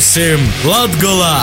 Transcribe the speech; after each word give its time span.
Pimūsim 0.00 0.46
Latgolā! 0.64 1.34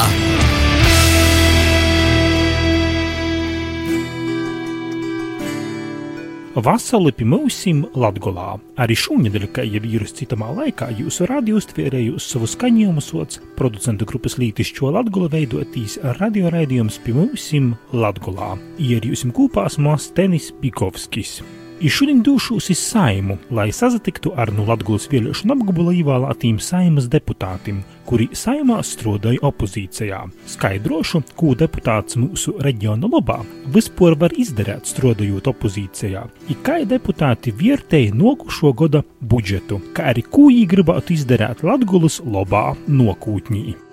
Vasarī 6.65 7.11
pie 7.13 7.27
mums 7.29 7.59
Latvijā. 7.93 8.47
Arī 8.81 8.97
šonadēļ, 8.97 9.45
kā 9.53 9.61
jau 9.61 9.83
vīrus 9.83 10.15
citamā 10.17 10.49
laikā, 10.57 10.89
jūs 11.03 11.21
varat 11.21 11.53
uztvērēt 11.53 12.17
savu 12.17 12.49
skaņojumu 12.49 13.05
sots 13.05 13.37
producentu 13.61 14.09
grupas 14.09 14.39
Lītišķo 14.41 14.89
Latviju 14.97 15.29
veidotīs 15.37 15.99
radioraidījums 16.17 16.97
pie 17.05 17.13
mums 17.13 17.51
Latvijā. 17.93 18.51
Jūs 18.81 19.27
kopā 19.37 19.69
Mās 19.77 20.09
Tenis 20.17 20.49
Pikovskis. 20.63 21.43
I 21.79 21.89
šodien 21.89 22.23
došos 22.25 22.69
uz 22.69 22.79
saimu, 22.79 23.37
lai 23.51 23.71
sazatiktu 23.71 24.31
ar 24.33 24.49
no 24.49 24.63
Latvijas 24.65 25.05
vēlēšanu 25.11 25.53
apgabala 25.53 25.93
ievēlētiem 25.93 26.57
saimas 26.57 27.05
deputātiem, 27.13 27.83
kuri 28.09 28.25
saimā 28.33 28.79
strādāja 28.81 29.43
opozīcijā. 29.45 30.23
Skaidrošu, 30.49 31.21
ko 31.37 31.53
deputāts 31.53 32.17
mūsu 32.17 32.55
reģiona 32.65 33.05
labā 33.13 33.43
vispār 33.77 34.17
var 34.17 34.33
izdarīt 34.33 34.89
strādājot 34.89 35.53
opozīcijā, 35.53 36.25
ir 36.49 36.61
kā 36.65 36.81
deputāti 36.81 37.53
vērtēja 37.53 38.17
nokušo 38.17 38.73
gada 38.81 39.05
budžetu, 39.21 39.77
kā 39.93 40.09
arī 40.15 40.25
ko 40.25 40.49
viņi 40.49 40.69
gribētu 40.73 41.13
izdarīt 41.13 41.61
Latvijas 41.61 42.23
labā 42.25 42.71
nokūtņī. 42.89 43.86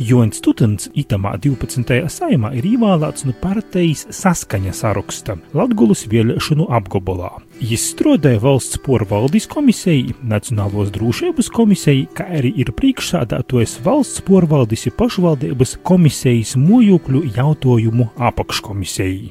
Jons 0.00 0.38
Stutens 0.40 0.88
itamā 0.96 1.34
12. 1.44 2.06
saimā 2.08 2.54
ir 2.56 2.64
ievēlēts 2.70 3.26
no 3.28 3.34
partijas 3.36 4.06
saskaņa 4.16 4.72
saraksta 4.76 5.36
Latgulas 5.56 6.06
vēlēšanu 6.08 6.70
apgabalā. 6.72 7.28
Viņš 7.60 7.84
strādāja 7.92 8.40
valsts 8.40 8.80
porvaldīs 8.80 9.48
komisijai, 9.50 10.14
Nacionālos 10.24 10.88
drošības 10.94 11.50
komisijai, 11.52 12.06
kā 12.16 12.30
arī 12.40 12.54
ir 12.64 12.72
priekšsādātojs 12.78 13.76
valsts 13.84 14.24
porvaldīs 14.24 14.88
pašvaldības 14.96 15.76
komisijas 15.84 16.56
mojokļu 16.56 17.26
jautājumu 17.36 18.08
apakškomisijai. 18.30 19.30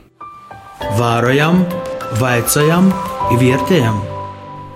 Vārojam, 1.01 1.65
vaicājam, 2.21 2.93
vērtējam! 3.41 4.08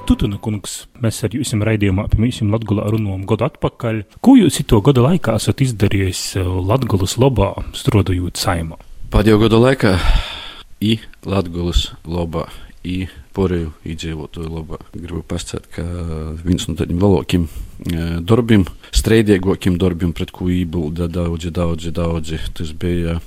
Tutuna 0.03 0.35
kungs, 0.35 0.81
mēs 0.99 1.21
ar 1.23 1.31
jums 1.31 1.53
raidījumā 1.63 2.03
pirms 2.11 2.41
Latvijā 2.43 2.89
runājām 2.91 3.21
gadu 3.29 3.45
atpakaļ. 3.47 4.01
Ko 4.19 4.33
jūs 4.35 4.59
to 4.67 4.81
gada 4.83 5.05
laikā 5.05 5.37
esat 5.39 5.63
izdarījis 5.63 6.23
eh, 6.41 6.49
Latvijas 6.67 7.15
labā, 7.23 7.53
strādājot 7.71 8.35
saimā? 8.41 8.75
Pēdējo 9.13 9.39
gadu 9.45 9.61
laikā 9.63 9.93
i 10.83 10.97
Latvijas 11.23 11.93
labā, 12.03 12.49
i 12.83 13.05
porēju 13.31 13.71
iedzīvotāju 13.87 14.51
labā. 14.51 14.81
Gribu 14.91 15.23
pasakāt, 15.23 15.71
ka 15.77 15.87
viens 16.43 16.67
no 16.67 16.75
tādiem 16.75 16.99
lielākiem 16.99 17.47
eh, 17.47 18.19
darbiem, 18.27 18.67
streidīgākiem 18.91 19.79
darbiem, 19.79 20.11
pret 20.11 20.35
ko 20.35 20.51
iebilda 20.51 21.07
daudzi, 21.07 21.53
daudzi, 21.55 21.95
daudzi, 21.95 22.43
tas 22.59 22.75
bija 22.75 23.21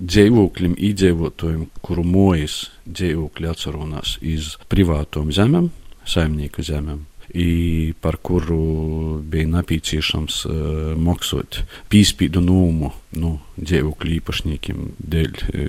dzīvokļiem, 0.00 0.76
iedzīvotājiem, 0.90 1.64
kuru 1.84 2.04
mojas 2.06 2.68
dzīvokļi 2.86 3.50
atcerunās 3.50 4.18
iz 4.24 4.54
privātām 4.70 5.32
zemēm, 5.34 5.70
saimnieku 6.08 6.64
zemēm. 6.66 7.04
I 7.34 7.94
par 8.04 8.18
kuru 8.22 9.22
bija 9.26 9.48
nepieciešams 9.48 10.34
uh, 10.46 10.58
maksāt 11.00 11.62
pīspīdu 11.90 12.42
nūmu 12.44 12.90
nu, 13.18 13.30
dzīvokļu 13.56 14.12
īpašniekiem 14.18 14.84
dēļ 15.00 15.32
uh, 15.32 15.64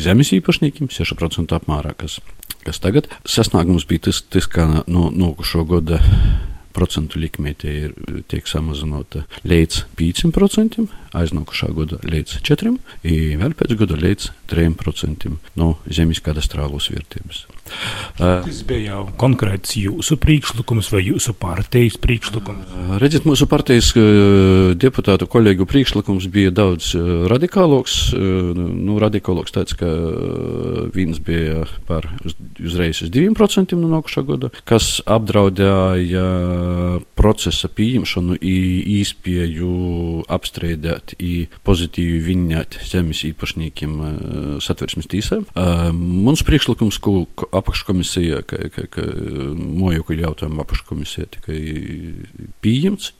zemes 0.00 0.32
īpašniekiem 0.38 0.88
6% 0.90 1.54
apmērā, 1.54 1.92
kas, 2.00 2.18
kas 2.64 2.82
tagad 2.82 3.10
sasniegums 3.28 3.86
bija 3.90 4.08
tas, 4.08 4.24
tas 4.26 4.48
kā 4.50 4.66
no 4.88 5.10
nākošo 5.12 5.66
gada 5.70 6.00
procentu 6.74 7.20
likme 7.22 7.54
ir, 7.54 7.94
tiek 8.30 8.48
samazināta 8.50 9.24
līdz 9.46 9.84
5%, 9.98 10.86
aiznākušā 11.14 11.70
gada 11.78 12.00
līdz 12.04 12.40
4%, 12.42 12.78
un 13.14 13.44
vēl 13.44 13.58
pēc 13.58 13.76
gada 13.80 14.00
līdz 14.00 14.30
3% 14.52 15.36
no 15.60 15.74
zemes 15.86 16.22
kadastrālus 16.24 16.90
vērtības. 16.92 17.46
Tas 18.18 18.60
bija 18.68 18.94
jau 18.94 19.02
konkrēts 19.18 19.74
jūsu 19.78 20.16
priekšlikums 20.20 20.90
vai 20.92 21.00
jūsu 21.06 21.32
partijas 21.38 21.96
priekšlikums? 22.02 22.74
Redziet, 23.02 23.24
mūsu 23.26 23.48
partijas 23.50 23.90
deputātu 24.78 25.26
kolēģu 25.30 25.66
priekšlikums 25.70 26.28
bija 26.32 26.52
daudz 26.54 26.92
radikālāks. 27.32 27.96
Nu, 28.14 28.98
radikālāks 29.02 29.54
tāds, 29.56 29.76
ka 29.78 29.88
viens 30.94 31.18
bija 31.24 31.64
par 31.88 32.06
uz, 32.24 32.36
uzreiz 32.60 33.00
uz 33.04 33.10
2% 33.14 33.78
no 33.80 33.90
nākošā 33.96 34.24
gada, 34.28 34.52
kas 34.68 35.00
apdraudēja 35.08 36.26
procesa 37.18 37.70
pieņemšanu, 37.72 38.38
īspēju 38.44 39.72
apstrīdēt, 40.36 41.16
pozitīvi 41.66 42.20
viņņāt 42.28 42.78
zemes 42.92 43.24
īpašniekiem 43.32 43.98
satversmes 44.64 45.10
tīsā. 45.10 45.40
Mums 45.96 46.44
priekšlikums, 46.46 47.00
ko 47.02 47.24
apakškomisija, 47.60 48.42
ka, 48.48 48.68
ka, 48.74 48.86
ka 48.92 49.04
mojoku 49.54 50.16
jautājumu 50.18 50.64
apakškomisija 50.64 51.30
tikai 51.38 51.60
pieņemts, 52.64 53.12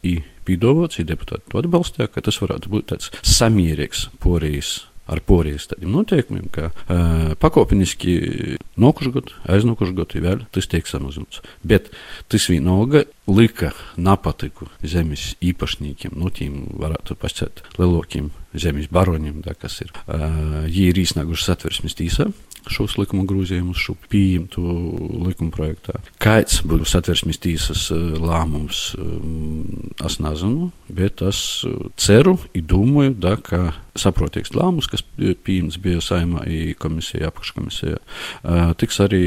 pīdavots, 0.45 1.01
ir 1.01 1.09
deputāti 1.11 1.49
to 1.51 1.63
atbalstīja, 1.63 2.11
ka 2.13 2.25
tas 2.25 2.41
varētu 2.43 2.73
būt 2.73 2.91
tāds 2.93 3.15
samierīgs 3.25 4.09
porijas 4.23 4.83
ar 5.11 5.21
porijas 5.21 5.67
tādiem 5.69 5.93
noteikumiem, 5.93 6.47
ka 6.53 6.71
uh, 6.71 7.35
pakāpeniski 7.41 8.15
gads, 8.79 9.35
aiznākošais 9.45 9.97
gads 9.99 10.21
vēl 10.25 10.45
tas 10.55 10.69
tiek 10.71 10.89
samazināts. 10.89 11.43
Bet 11.63 11.91
tas 12.33 12.49
vienalga 12.49 13.05
lika 13.29 13.75
napatiku 13.97 14.69
zemes 14.83 15.35
īpašniekiem, 15.45 16.17
nu, 16.17 16.33
tiem 16.33 16.65
varētu 16.81 17.19
pasēt 17.21 17.63
lielākiem 17.79 18.33
zemes 18.55 18.89
baroniem, 18.89 19.43
da, 19.45 19.55
kas 19.59 19.83
ir. 19.85 19.93
Viņi 20.09 20.89
ir 20.89 21.05
iznākuši 21.05 21.51
satversmes 21.51 21.99
tīsā 21.99 22.31
šos 22.73 22.97
likuma 23.01 23.27
grozījumus, 23.29 23.81
šo 23.81 23.97
pieņemtu 24.13 24.65
likuma 25.27 25.55
projektā. 25.55 25.99
Kāds 26.23 26.63
būs 26.67 26.95
satversmes 26.95 27.41
tiesas 27.43 27.87
lēmums, 27.93 28.83
es 30.05 30.19
nezinu, 30.23 30.71
bet 30.89 31.25
es 31.27 31.41
ceru, 32.01 32.39
domāju, 32.55 33.17
da, 33.25 33.37
ka 33.41 33.75
saprotīgs 33.99 34.55
lēmums, 34.57 34.89
kas 34.91 35.05
pieņemts 35.19 35.79
bija 35.83 36.03
saimā 36.03 36.45
komisijā, 36.83 37.31
apakškomisijā, 37.31 38.01
tiks 38.81 39.01
arī 39.05 39.23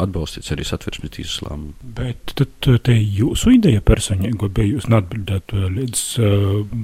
atbalstīts 0.00 0.54
arī 0.54 0.66
satversmes 0.68 1.14
tiesas 1.18 1.42
lēmumu. 1.44 1.74
Bet 1.98 2.36
tad 2.38 2.70
te 2.86 2.96
jūsu 2.96 3.56
ideja 3.58 3.84
personīgi 3.84 4.50
bija 4.56 4.76
jūs 4.76 4.88
neatbildēt 4.92 5.54
līdz 5.76 6.02
uh, 6.22 6.74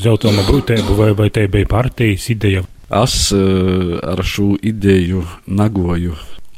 zeltainā 0.00 0.46
brūtēbu 0.48 0.98
vai, 0.98 1.12
vai 1.18 1.30
te 1.34 1.46
bija 1.50 1.68
partijas 1.70 2.30
ideja? 2.34 2.64
Es 2.88 3.32
uh, 3.32 3.98
ar 4.02 4.22
šo 4.24 4.54
ideju 4.64 5.20
nagoju 5.46 6.14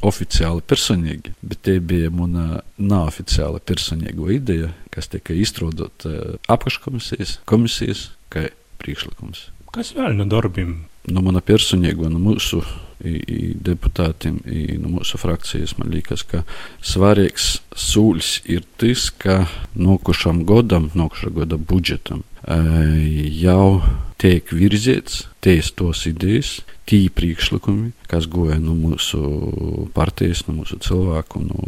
oficiāli 0.07 0.63
personīgi, 0.63 1.33
bet 1.43 1.65
te 1.67 1.75
bija 1.83 2.11
mana 2.15 2.61
neoficiāla 2.79 3.59
personīga 3.67 4.29
ideja, 4.33 4.69
kas 4.95 5.11
tika 5.11 5.35
izstrādāta 5.35 6.13
uh, 6.13 6.37
apakškomisijas 6.47 7.41
komisijas 7.51 8.11
kā 8.31 8.47
priekšlikums. 8.79 9.49
Kas 9.75 9.91
vēl 9.97 10.15
no 10.19 10.29
darbiem? 10.31 10.85
No 11.11 11.23
mana 11.25 11.43
personīga, 11.43 12.07
no 12.13 12.21
mūsu 12.23 12.61
i, 13.03 13.17
i 13.19 13.41
deputātiem, 13.59 14.39
i 14.47 14.79
no 14.79 14.93
mūsu 15.01 15.19
frakcijas 15.19 15.75
man 15.81 15.91
liekas, 15.91 16.23
ka 16.31 16.45
svarīgs 16.79 17.57
sūļs 17.75 18.31
ir 18.53 18.63
tas, 18.79 19.09
ka 19.11 19.41
nākošam 19.75 20.45
gadam, 20.47 20.93
nākošā 20.95 21.33
gada 21.41 21.59
budžetam 21.59 22.23
jau 22.47 23.81
tiek 24.21 24.53
virzīts 24.53 25.25
ties 25.41 25.73
tos 25.77 26.05
idejas, 26.11 26.59
tī 26.89 27.07
priekšlikumi, 27.15 27.93
kas 28.11 28.29
goja 28.31 28.59
no 28.61 28.75
mūsu 28.77 29.89
partijas, 29.97 30.45
no 30.49 30.59
mūsu 30.61 30.81
cilvēku, 30.85 31.43
no 31.47 31.61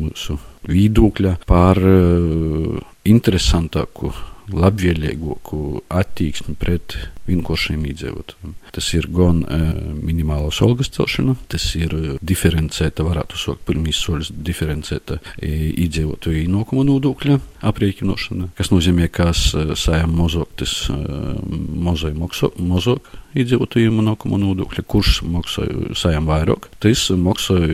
mūsu 0.00 0.38
viedokļa 0.66 1.36
par 1.46 1.80
interesantāku 3.04 4.12
labvēlīgāku 4.52 5.58
attieksmi 5.88 6.54
pret 6.60 6.96
vienkāršiem 7.28 7.86
iedzīvotājiem. 7.88 8.52
Tas 8.74 8.90
ir 8.96 9.06
gan 9.14 9.40
e, 9.46 9.60
minimālās 10.04 10.60
algas 10.64 10.90
celšana, 10.92 11.36
tas 11.48 11.64
ir 11.78 11.94
diferencēta, 12.20 13.06
varētu 13.06 13.40
saukt, 13.40 13.64
pirmīs 13.68 14.02
soļus 14.04 14.32
diferencēta 14.34 15.20
iedzīvotāju 15.40 16.44
ienākuma 16.44 16.84
nodokļa 16.90 17.38
aprēķinošana, 17.70 18.50
kas 18.58 18.70
nozīmē, 18.72 19.08
ka 19.12 19.30
sājam 19.34 20.14
mozog, 20.18 20.50
tas 20.60 20.74
mozai 20.88 22.12
mozog 22.14 23.12
iedzīvotājiem 23.34 23.98
nākamo 24.06 24.38
nodokļu, 24.38 24.84
kurš 24.86 25.22
maksāja 25.26 25.96
sajām 25.98 26.28
vairāk, 26.30 26.68
tas 26.82 27.06
maksāja 27.18 27.66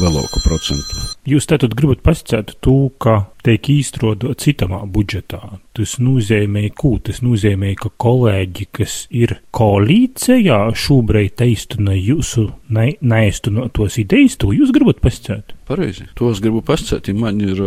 lielāku 0.00 0.42
procentu. 0.42 1.04
Jūs 1.30 1.46
tātad 1.50 1.76
gribat 1.78 2.02
pasakāt 2.06 2.56
to, 2.64 2.90
ka 3.02 3.24
tiek 3.46 3.70
īstenot 3.70 4.26
citamā 4.42 4.82
budžetā. 4.90 5.40
Tas 5.72 5.94
nozīmē, 6.04 6.66
ko 6.76 6.98
tas 7.00 7.22
nozīmē, 7.24 7.70
ka 7.80 7.88
kolēģi, 8.02 8.66
kas 8.76 8.96
ir 9.08 9.38
koalīcijā, 9.56 10.58
šobrīd 10.76 11.38
teistuna 11.40 11.94
jūsu 11.96 12.50
ne, 12.76 12.90
neiztunotos 13.00 13.96
idejas, 14.02 14.36
to 14.36 14.52
jūs 14.52 14.74
gribat 14.76 15.00
pasakāt? 15.00 15.54
Pareizi. 15.68 16.10
To 16.20 16.28
es 16.28 16.42
gribu 16.44 16.60
pasakāt. 16.68 17.08
Man 17.16 17.40
ir, 17.40 17.64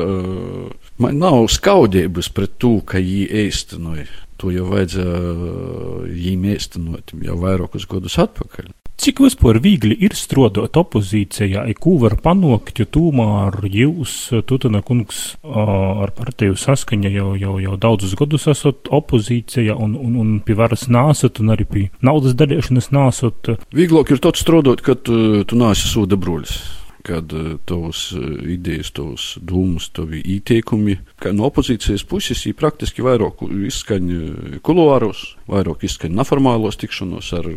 man 1.02 1.18
nav 1.24 1.48
skaudības 1.50 2.30
pret 2.30 2.60
to, 2.62 2.78
ka 2.86 3.02
viņi 3.02 3.26
īstenoja. 3.48 4.06
To 4.44 4.52
jau 4.54 4.70
vajadzēja 4.70 6.14
īstenot 6.54 7.16
jau 7.26 7.38
vairākus 7.42 7.90
gadus 7.90 8.20
atpakaļ. 8.22 8.70
Cik 8.96 9.20
vispār 9.26 9.60
viegli 9.60 9.96
ir 10.08 10.16
strādāt 10.16 10.78
opozīcijā, 10.80 11.66
ko 11.84 11.98
var 12.00 12.16
panākt, 12.24 12.80
jo 12.80 12.86
tomēr 12.88 13.58
jūs, 13.68 14.14
Tutana 14.48 14.80
kungs, 14.86 15.36
ar 15.44 16.14
partiju 16.16 16.56
saskaņa 16.60 17.12
jau, 17.12 17.28
jau, 17.40 17.58
jau 17.64 17.76
daudzus 17.82 18.16
gadus 18.16 18.48
esat 18.52 18.88
opozīcijā 18.96 19.76
un, 19.76 19.98
un, 20.00 20.16
un 20.24 20.32
pie 20.46 20.56
varas 20.58 20.88
nāsat, 20.88 21.44
un 21.44 21.52
arī 21.58 21.68
pie 21.68 21.86
naudas 22.00 22.38
dalīšanas 22.40 22.90
nāsat? 22.96 23.52
Vieglāk 23.76 24.16
ir 24.16 24.24
tot 24.24 24.40
strādāt, 24.40 24.86
kad 24.86 25.04
tu 25.04 25.60
nāsi 25.60 25.92
sūda 25.92 26.16
bruļus 26.20 26.85
kad 27.06 27.34
uh, 27.34 27.56
tavas 27.70 28.08
uh, 28.16 28.24
idejas, 28.50 28.92
tavas 28.96 29.28
domas, 29.42 29.90
tavi 29.94 30.22
ieteikumi, 30.36 30.98
kā 31.22 31.34
no 31.36 31.48
opozīcijas 31.50 32.06
puses, 32.10 32.42
ir 32.50 32.58
praktiski 32.58 33.06
vairāk 33.06 33.44
izskaņ 33.70 34.12
uh, 34.16 34.60
kuluāros, 34.66 35.24
vairāk 35.52 35.86
izskaņ 35.86 36.16
neformālos 36.18 36.80
tikšanos 36.82 37.32
ar 37.38 37.50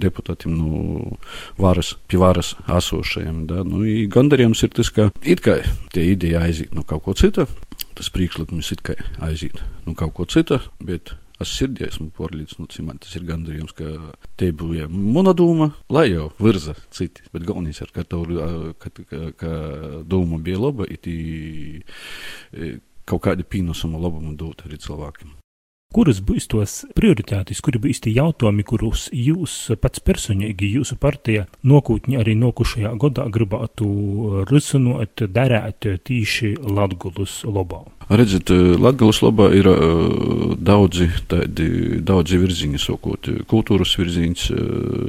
deputātiem 0.00 0.56
no 0.56 1.18
varas, 1.60 1.94
pie 2.08 2.20
varas 2.20 2.54
esošajiem. 2.64 3.44
Da? 3.50 3.64
Nu, 3.66 3.84
gandarījums 4.12 4.64
ir 4.64 4.72
tas, 4.76 4.92
ka 4.94 5.10
it 5.22 5.44
kā 5.44 5.60
tie 5.94 6.10
ideja 6.14 6.44
aiziet 6.46 6.74
no 6.76 6.86
kaut 6.86 7.04
ko 7.06 7.16
cita, 7.18 7.46
tas 7.98 8.12
priekšlikums 8.14 8.72
it 8.72 8.84
kā 8.86 8.96
aiziet 9.20 9.60
no 9.86 9.96
kaut 9.98 10.16
ko 10.16 10.28
cita, 10.30 10.62
bet 10.80 11.14
es 11.40 11.54
sirdī 11.56 11.86
esmu 11.86 12.10
pārliecināts, 12.16 12.80
man 12.84 13.00
tas 13.02 13.16
ir 13.16 13.26
gandarījums, 13.28 13.74
ka 13.76 13.90
te 14.40 14.50
bija 14.52 14.88
mana 14.90 15.34
doma, 15.36 15.70
lai 15.92 16.10
jau 16.10 16.30
virza 16.40 16.76
citi. 16.94 17.24
Bet 17.32 17.46
galvenais 17.48 17.80
ir, 17.80 17.92
ka, 17.94 18.04
tev, 18.04 18.30
ka, 18.80 18.92
ka, 19.00 19.20
ka 19.40 19.52
doma 20.04 20.40
bija 20.42 20.60
laba, 20.66 20.88
it 20.90 21.08
kaut 23.10 23.24
kādi 23.26 23.46
pīnusuma 23.46 24.00
labumu 24.00 24.36
dot 24.38 24.66
arī 24.66 24.78
cilvēkiem. 24.80 25.36
Kuras 25.90 26.20
būs 26.22 26.44
tos 26.46 26.72
prioritātes, 26.94 27.58
kuri 27.66 27.80
būs 27.82 27.98
tie 28.04 28.12
jautājumi, 28.14 28.62
kurus 28.62 29.08
jūs 29.10 29.54
pats 29.82 29.98
personīgi, 30.06 30.68
jūsu 30.76 30.94
partija, 31.02 31.48
nokūtņi 31.66 32.20
arī 32.20 32.36
nokušajā 32.38 32.92
gadā 33.02 33.24
gribētu 33.34 33.88
risināt, 34.52 35.24
darēt 35.34 35.88
tīši 36.06 36.52
Latgulas 36.62 37.40
lobā? 37.42 37.82
Redziet, 38.10 38.50
Latvijas 38.80 39.20
labā 39.22 39.50
ir 39.54 39.68
uh, 39.70 40.56
daudzi, 40.58 41.08
tādi, 41.30 42.00
daudzi 42.06 42.38
virziņi, 42.40 42.80
sakot, 42.82 43.28
kultūras 43.50 43.94
virziens, 43.98 44.48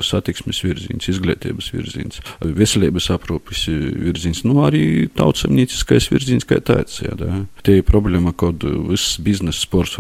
satiksmes 0.06 0.62
virziens, 0.63 1.07
izglītības 1.12 1.71
virziens, 1.74 2.21
veselības 2.42 3.09
aprūpes 3.15 3.65
virziens, 3.71 4.44
nu 4.48 4.62
arī 4.65 5.07
tautsamnieciskais 5.18 6.12
virziens 6.12 6.48
kā 6.48 6.59
tāds. 6.63 7.01
Jā, 7.03 7.15
tā. 7.19 7.44
Tie 7.65 7.80
ir 7.80 7.88
problēma, 7.88 8.33
kad 8.38 8.63
viss 8.63 9.18
biznesa 9.21 9.62
sports 9.62 9.98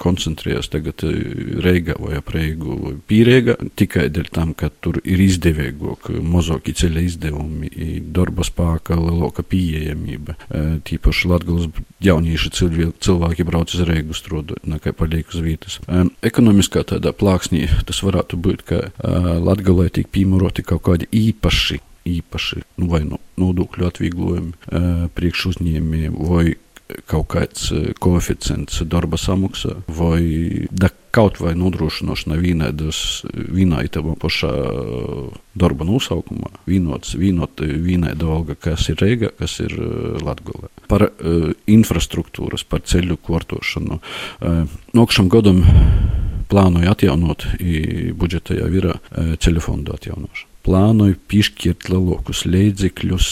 koncentrējas 0.00 0.70
tagad 0.72 1.04
Reigā 1.64 1.96
vai 2.00 2.18
ap 2.20 2.32
Reigu 2.34 2.76
vai 2.80 2.94
Pīrēgā 3.08 3.56
tikai 3.78 4.08
dēļ 4.14 4.30
tam, 4.34 4.52
ka 4.58 4.70
tur 4.84 5.00
ir 5.04 5.22
izdevīgāk, 5.24 6.10
mazāki 6.22 6.74
ceļa 6.76 7.06
izdevumi, 7.08 7.70
darba 8.14 8.46
spēka, 8.46 8.98
lielāka 8.98 9.46
pieejamība, 9.46 10.36
tīpaši 10.86 11.30
Latvijas 11.30 11.70
jauni 12.04 12.23
jaunieši 12.24 12.50
cilvēki 13.00 13.44
brauc 13.44 13.72
uz 13.74 13.82
Reigu 13.84 14.14
strādāt, 14.16 14.64
nekā 14.66 14.94
paliek 14.96 15.28
uz 15.32 15.40
vietas. 15.44 15.78
Ekonomiskā 16.24 16.84
tādā 16.84 17.12
plāksnī 17.12 17.68
tas 17.86 18.02
varētu 18.02 18.38
būt, 18.40 18.64
ka 18.64 18.80
Latgalē 19.44 19.90
tiek 19.92 20.08
piemēroti 20.08 20.64
kaut 20.64 20.84
kādi 20.88 21.08
īpaši, 21.12 21.80
īpaši 22.04 22.62
nu, 22.80 22.88
vai 22.88 23.04
nu, 23.04 23.20
nodokļu 23.40 23.88
atvieglojumi 23.88 25.10
priekš 25.14 25.46
uzņēmējiem 25.54 26.18
vai 26.28 26.56
kaut 27.08 27.30
kāds 27.32 27.70
koeficients 28.02 28.82
darba 28.90 29.18
samaksā 29.20 29.78
vai 29.88 30.66
da 30.70 30.90
kaut 31.14 31.38
vai 31.38 31.54
nodrošināšana 31.56 32.36
vienādas, 32.42 32.98
vienā 33.32 33.84
itā 33.86 34.02
pašā 34.02 34.50
darba 35.54 35.86
nosaukumā, 35.86 36.50
vienots, 36.66 37.14
vienot, 37.18 37.62
vienāda 37.62 38.30
alga, 38.34 38.56
kas 38.58 38.88
ir 38.90 38.98
Reiga, 39.02 39.30
kas 39.38 39.60
ir 39.62 39.76
Latgolē. 40.24 40.72
Par 40.90 41.06
uh, 41.06 41.52
infrastruktūras, 41.70 42.66
par 42.66 42.82
ceļu 42.82 43.18
kvartošanu. 43.22 44.00
Uh, 44.00 44.64
Nokšam 44.98 45.30
gadam 45.32 45.62
plānoju 46.50 46.90
atjaunot, 46.90 47.46
budžetā 48.18 48.58
jau 48.58 48.72
ir 48.74 48.90
uh, 48.90 48.98
ceļu 49.38 49.62
fondu 49.64 49.94
atjaunošana 49.94 50.53
plānoju 50.64 51.18
piešķirt 51.28 51.90
lielākus 51.92 52.44
līdzekļus 52.48 53.28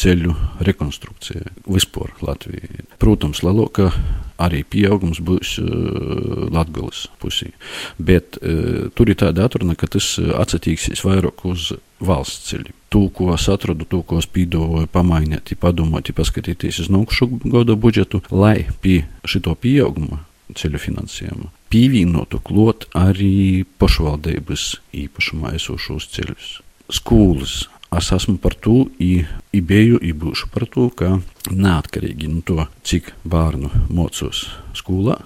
ceļu 0.00 0.34
rekonstrukcijai 0.66 1.54
vispār 1.66 2.12
Latvijai. 2.22 2.84
Protams, 3.02 3.42
lielāka 3.44 3.90
arī 4.42 4.62
pieaugums 4.66 5.20
būs 5.24 5.56
Latvijas 6.54 7.06
pusē. 7.22 7.50
Bet 7.98 8.38
tur 8.94 9.10
ir 9.10 9.18
tāda 9.18 9.48
atruna, 9.48 9.76
ka 9.78 9.90
tas 9.90 10.14
atsatīksies 10.18 11.04
vairāk 11.06 11.44
uz 11.50 11.72
valsts 12.04 12.52
ceļiem. 12.52 12.76
To, 12.94 13.08
ko 13.10 13.32
es 13.34 13.48
atradu, 13.50 13.86
to, 13.90 14.04
ko 14.06 14.20
es 14.22 14.28
pīdoju, 14.30 14.86
pamainīt, 14.94 15.56
padomāt, 15.58 16.12
paskatīties 16.14 16.84
uz 16.84 16.92
nākušo 16.94 17.26
gada 17.42 17.74
budžetu, 17.74 18.22
lai 18.30 18.68
pie 18.84 19.00
šito 19.26 19.56
pieauguma 19.58 20.22
ceļu 20.54 20.78
finansējuma 20.78 21.50
pievienotu 21.74 22.38
klot 22.38 22.86
arī 22.94 23.66
pašvaldības 23.82 24.68
īpašumā 24.94 25.56
esošos 25.58 26.06
ceļus. 26.14 26.50
Skolas 26.94 27.64
Es 27.94 28.08
esmu 28.10 28.40
par 28.42 28.56
to, 28.58 28.88
i 28.98 29.22
biju, 29.52 30.00
i 30.02 30.10
būšu 30.10 30.48
par 30.50 30.64
to, 30.66 30.88
ka 30.98 31.20
neatkarīgi 31.46 32.26
no 32.26 32.40
to, 32.42 32.64
cik 32.82 33.12
bērnu 33.22 33.70
mocos 33.94 34.48
skolā, 34.74 35.20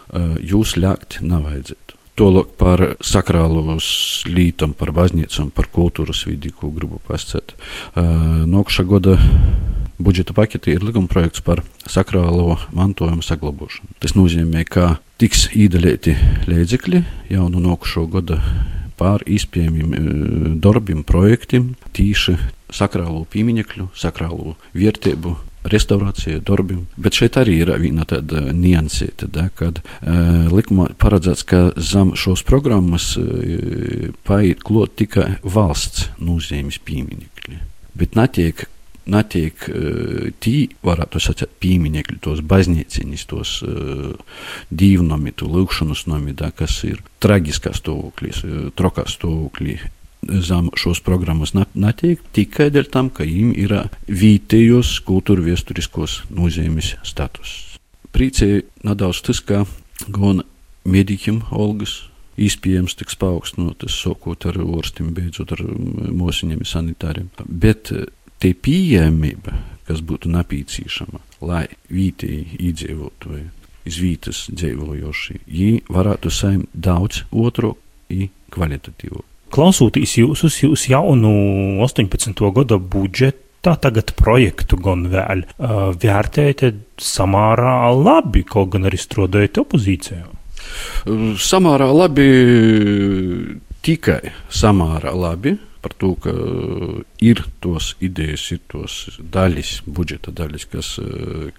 jūs 0.45 0.75
ļakt 0.77 1.23
nevajadzētu. 1.25 1.97
Tolok 2.19 2.51
par 2.61 2.83
sakrālos 3.01 3.89
lītam, 4.29 4.75
par 4.77 4.93
baznīcām, 4.93 5.49
par 5.55 5.71
kultūras 5.73 6.27
vidi, 6.29 6.53
ko 6.53 6.69
gribu 6.75 7.01
pasakāt. 7.09 7.55
Nokšā 7.97 8.85
gada 8.91 9.17
budžeta 9.99 10.35
paketī 10.37 10.77
ir 10.77 10.87
likuma 10.87 11.11
projekts 11.11 11.43
par 11.45 11.63
sakrālo 11.87 12.57
mantojumu 12.75 13.25
saglabāšanu. 13.25 13.99
Tas 14.03 14.15
nozīmē, 14.19 14.65
ka 14.69 14.99
tiks 15.21 15.49
īdalēti 15.59 16.17
līdzekļi 16.49 17.03
jau 17.35 17.49
no 17.53 17.63
nākošo 17.65 18.07
gada 18.13 18.41
pār 18.99 19.23
izpējamiem 19.31 19.95
e, 19.95 20.01
darbiem, 20.63 21.05
projektiem, 21.07 21.75
tīši 21.95 22.35
sakrālo 22.75 23.23
pieminekļu, 23.31 23.91
sakrālo 23.97 24.57
vērtību 24.77 25.37
restaurācija, 25.69 26.41
darbiem. 26.47 26.87
Bet 27.01 27.19
šeit 27.19 27.37
arī 27.41 27.59
ir 27.63 27.73
viena 27.83 28.07
tāda 28.09 28.53
niansēta, 28.55 29.27
da, 29.33 29.49
kad 29.59 29.81
uh, 29.83 30.47
likumā 30.55 30.87
paredzēts, 31.03 31.45
ka 31.49 31.61
zem 31.77 32.15
šos 32.17 32.45
programmas 32.47 33.11
uh, 33.21 34.09
paiet 34.29 34.63
klot 34.65 34.95
tikai 35.01 35.35
valsts 35.43 36.09
nozīmes 36.23 36.81
pieminekļi. 36.87 37.61
Bet 37.99 38.17
netiek 38.17 38.65
netiek 39.11 39.69
uh, 39.69 40.29
tī, 40.43 40.57
varētu 40.87 41.23
sacīt, 41.23 41.53
pīmiņekļi, 41.63 42.19
tos 42.25 42.43
baznīciņas, 42.49 43.27
tos 43.31 43.55
uh, 43.67 44.41
dīvnami, 44.71 45.35
to 45.39 45.51
lūkšanas 45.53 46.07
nami, 46.11 46.35
da, 46.39 46.51
kas 46.55 46.81
ir 46.89 47.03
traģiskā 47.25 47.75
stāvoklī, 47.77 48.35
uh, 48.43 48.67
trokā 48.79 49.07
stāvoklī. 49.11 49.79
Zem 50.19 50.73
šos 50.75 50.99
programmas 51.07 51.55
netiek 51.55 52.21
tikai 52.35 52.73
dēļ 52.75 52.89
tam, 52.91 53.09
ka 53.15 53.23
viņiem 53.23 53.53
ir 53.55 53.75
vietējos 54.11 54.97
kultūra 55.07 55.45
vēsturiskos 55.47 56.25
nozīmes 56.35 56.97
status. 57.07 57.55
Priecēja 58.13 58.65
nedaudz 58.89 59.23
tas, 59.23 59.39
ka 59.39 59.63
gan 60.11 60.43
mediķim 60.89 61.45
Olgas 61.55 62.09
iespējams 62.39 62.95
tiks 62.99 63.19
paaugstinātas, 63.19 63.97
sākot 64.03 64.47
ar 64.49 64.59
orstim, 64.63 65.11
beidzot 65.15 65.55
ar 65.57 65.63
mūsiņiem 65.65 66.63
sanitāriem. 66.67 67.31
Bet 67.47 67.93
te 68.43 68.53
pieejamība, 68.55 69.55
kas 69.89 70.03
būtu 70.05 70.31
nepieciešama, 70.33 71.21
lai 71.49 71.67
vietēji 71.91 72.59
iedzīvotāji, 72.69 73.47
iz 73.89 73.99
vietas 74.03 74.45
dzīvojoši, 74.53 75.41
viņi 75.49 75.83
varētu 75.89 76.33
saņemt 76.33 76.71
daudz 76.75 77.25
otru 77.33 77.75
un 78.13 78.31
kvalitatīvu. 78.53 79.25
Klausoties 79.53 80.19
jūsu, 80.21 80.51
jūs 80.67 80.89
jaunu 80.91 81.31
18. 81.85 82.43
gada 82.57 82.77
budžetu, 82.79 83.45
tā 83.65 83.75
tagad 83.81 84.13
projektu 84.17 84.79
gan 84.81 85.09
vēl 85.11 85.43
uh, 85.45 85.89
vērtējat 85.99 87.01
samārā 87.03 87.91
labi, 87.97 88.45
kaut 88.47 88.71
gan 88.75 88.87
arī 88.89 89.01
strādājat 89.01 89.59
opozīcijā. 89.65 90.27
Samārā 91.43 91.89
labi, 91.91 92.29
tikai 93.83 94.21
samārā 94.53 95.15
labi 95.17 95.57
par 95.83 95.95
to, 95.99 96.15
ka 96.23 96.35
ir 97.25 97.43
tos 97.65 97.95
idejas, 98.05 98.49
ir 98.55 98.63
tos 98.71 99.19
daļas, 99.19 99.81
budžeta 99.87 100.35
daļas, 100.35 100.69
kas, 100.73 100.95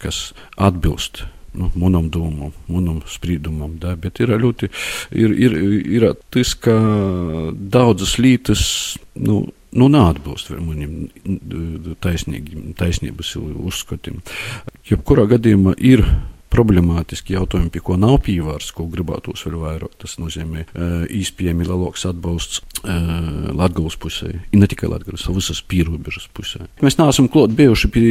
kas 0.02 0.24
atbilst 0.58 1.26
nu, 1.54 1.72
manam 1.76 2.10
domam, 2.10 2.52
manam 2.68 3.02
spriedumam. 3.08 3.78
Da, 3.82 3.96
bet 3.96 4.20
ir 4.22 4.34
ļoti 4.40 4.70
ir, 5.12 5.34
ir, 5.34 5.56
ir 5.98 6.08
tas, 6.34 6.54
ka 6.56 6.76
daudzas 7.54 8.18
lietas 8.22 8.64
nu, 9.16 9.42
nu, 9.72 9.90
neatbilst 9.90 10.52
maniem 10.58 11.10
taisnības 12.04 13.36
uzskatiem. 13.40 14.22
Jebkurā 14.90 15.28
gadījumā 15.36 15.76
ir 15.78 16.06
problemātiski 16.50 17.36
jautājumi, 17.36 17.70
pie 17.74 17.82
ko 17.86 17.96
nav 18.00 18.20
pīvārs, 18.26 18.72
ko 18.76 18.88
gribētos 18.90 19.46
vēl 19.46 19.58
vairāk. 19.62 19.96
Tas 20.02 20.18
nozīmē 20.22 20.66
īspējami 21.14 21.68
lielāks 21.68 22.06
atbalsts 22.10 22.64
Latvijas 22.84 23.98
pusē, 24.02 24.32
ne 24.56 24.70
tikai 24.70 24.90
Latvijas, 24.92 25.28
bet 25.28 25.40
visas 25.40 25.62
pierobežas 25.70 26.30
pusē. 26.34 26.66
Mēs 26.82 26.98
neesam 27.00 27.30
klāt 27.32 27.54
bijuši 27.58 27.92
pie 27.94 28.06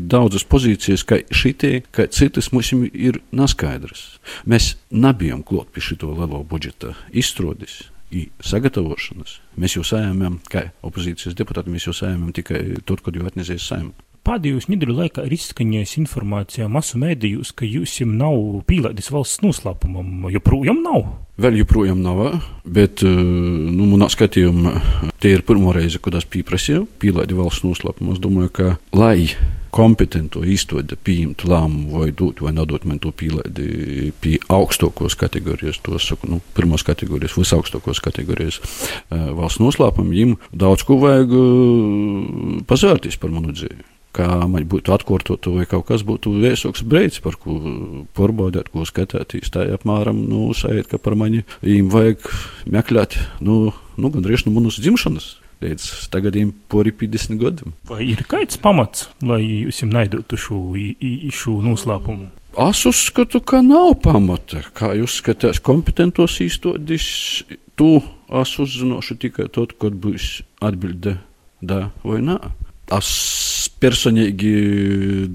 daudzas 0.00 0.46
pozīcijas, 0.48 1.04
ka 1.08 1.20
šitie, 1.34 1.82
ka 1.94 2.08
citas 2.08 2.52
mums 2.54 2.72
ir 2.74 3.20
neskaidrs. 3.34 4.06
Mēs 4.48 4.74
nebijām 4.94 5.44
klāt 5.46 5.74
pie 5.74 5.84
šito 5.84 6.14
lielo 6.14 6.44
budžeta 6.48 6.94
izstrādes 7.12 7.82
sagatavošanas. 8.46 9.40
Mēs 9.58 9.74
jau 9.74 9.82
saimām, 9.86 10.38
kā 10.46 10.68
opozīcijas 10.86 11.34
deputāti, 11.34 11.72
mēs 11.74 11.88
jau 11.88 11.94
saimām 11.96 12.30
tikai 12.36 12.78
tad, 12.86 13.02
kad 13.02 13.16
jau 13.18 13.26
atnesīs 13.26 13.66
saimā. 13.66 13.90
Pēdējos 14.24 14.70
nedēļu 14.72 14.94
laikā 14.96 15.26
ir 15.26 15.34
izskanējusi 15.36 15.98
informācija 16.00 16.64
masu 16.72 16.96
mēdījos, 17.02 17.50
ka 17.52 17.66
jums 17.68 17.98
nav 18.08 18.62
pīlēdis 18.64 19.10
valsts 19.12 19.42
noslēpumam. 19.44 20.30
Joprojām 20.32 20.80
nav. 20.80 21.10
Vēl 21.44 21.58
joprojām 21.58 22.00
nav, 22.00 22.38
bet 22.64 23.02
nu, 23.04 23.88
manā 23.90 24.08
skatījumā 24.08 24.72
tie 25.20 25.34
ir 25.34 25.44
pirmo 25.44 25.74
reizi, 25.76 26.00
kad 26.00 26.16
es 26.16 26.24
pieprasīju 26.30 26.86
pīlēdi 27.02 27.36
valsts 27.36 27.66
noslēpumu. 27.66 28.16
Es 28.16 28.24
domāju, 28.24 28.54
ka 28.56 28.72
lai 28.96 29.28
kompetento 29.74 30.40
izstādi 30.46 30.96
pieņemtu 30.96 31.50
lēmumu 31.50 32.00
vai 32.00 32.10
dot 32.16 32.40
vai 32.46 32.54
nedot 32.56 32.86
man 32.88 33.02
to 33.02 33.12
pīlēdi 33.12 34.12
pie 34.24 34.38
augstākos 34.48 35.18
kategorijas, 35.20 35.82
to 35.84 35.98
saku, 36.00 36.30
nu, 36.30 36.40
pirmos 36.56 36.86
kategorijas, 36.86 37.36
visaugstākos 37.36 38.00
kategorijas 38.00 38.62
valsts 39.10 39.60
noslēpumu, 39.60 40.14
viņam 40.14 40.38
daudz 40.64 40.86
ko 40.86 41.02
vajag 41.02 41.34
pazvērties 42.70 43.20
par 43.20 43.34
manu 43.34 43.52
dzīvi 43.52 43.93
kā 44.14 44.28
man 44.50 44.66
būtu 44.70 44.94
atkārtot, 44.94 45.48
vai 45.54 45.66
kaut 45.70 45.86
kas 45.90 46.04
būtu 46.06 46.32
viesoks 46.42 46.84
breids, 46.86 47.20
par 47.24 47.38
ko 47.40 47.56
pārbaudīt, 48.16 48.70
ko 48.72 48.86
skatīties. 48.88 49.52
Tā 49.54 49.66
apmēram, 49.76 50.24
nu, 50.30 50.48
sajūt, 50.56 50.90
ka 50.92 51.00
par 51.02 51.18
mani 51.18 51.44
viņiem 51.64 51.90
vajag 51.92 52.28
meklēt, 52.74 53.18
nu, 53.44 53.72
nu 54.00 54.12
gandrīz 54.14 54.46
no 54.46 54.54
manas 54.56 54.80
dzimšanas. 54.82 55.34
Līdz 55.64 56.08
tagadiem 56.12 56.50
pori 56.68 56.92
50 56.92 57.38
gadiem. 57.40 57.74
Vai 57.88 58.02
ir 58.10 58.24
kāds 58.28 58.58
pamats, 58.60 59.06
lai 59.24 59.40
jūs 59.44 59.80
jums 59.84 59.94
naidotu 59.94 60.36
šo, 60.40 60.58
šo 61.32 61.60
noslēpumu? 61.64 62.26
Es 62.54 62.84
uzskatu, 62.86 63.40
ka 63.42 63.62
nav 63.66 63.96
pamata. 64.04 64.60
Kā 64.76 64.92
jūs 64.98 65.16
skatāt, 65.22 65.58
kompetentos 65.64 66.36
īstenības, 66.44 67.06
to 67.78 67.96
es 68.42 68.52
uzzināšu 68.62 69.16
tikai 69.24 69.48
tad, 69.54 69.74
kad 69.80 69.96
būs 69.98 70.44
atbilde 70.62 71.16
da 71.64 71.88
vai 72.04 72.20
nē. 72.22 72.38
Es 72.94 73.08
personīgi 73.84 74.54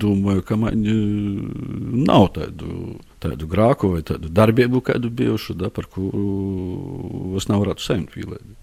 domāju, 0.01 0.46
ka 0.48 0.58
man 0.60 0.82
nav 2.10 2.32
tādu, 2.38 2.96
tādu 3.22 3.50
grāku 3.51 3.94
vai 3.94 4.01
tādu 4.06 4.32
darbību, 4.34 4.82
kādu 4.89 5.13
bijušu, 5.22 5.58
da, 5.60 5.70
par 5.74 5.89
kuru 5.94 7.38
es 7.38 7.50
nevarētu 7.51 7.86
saņemt 7.86 8.18
pīlēdi. 8.18 8.58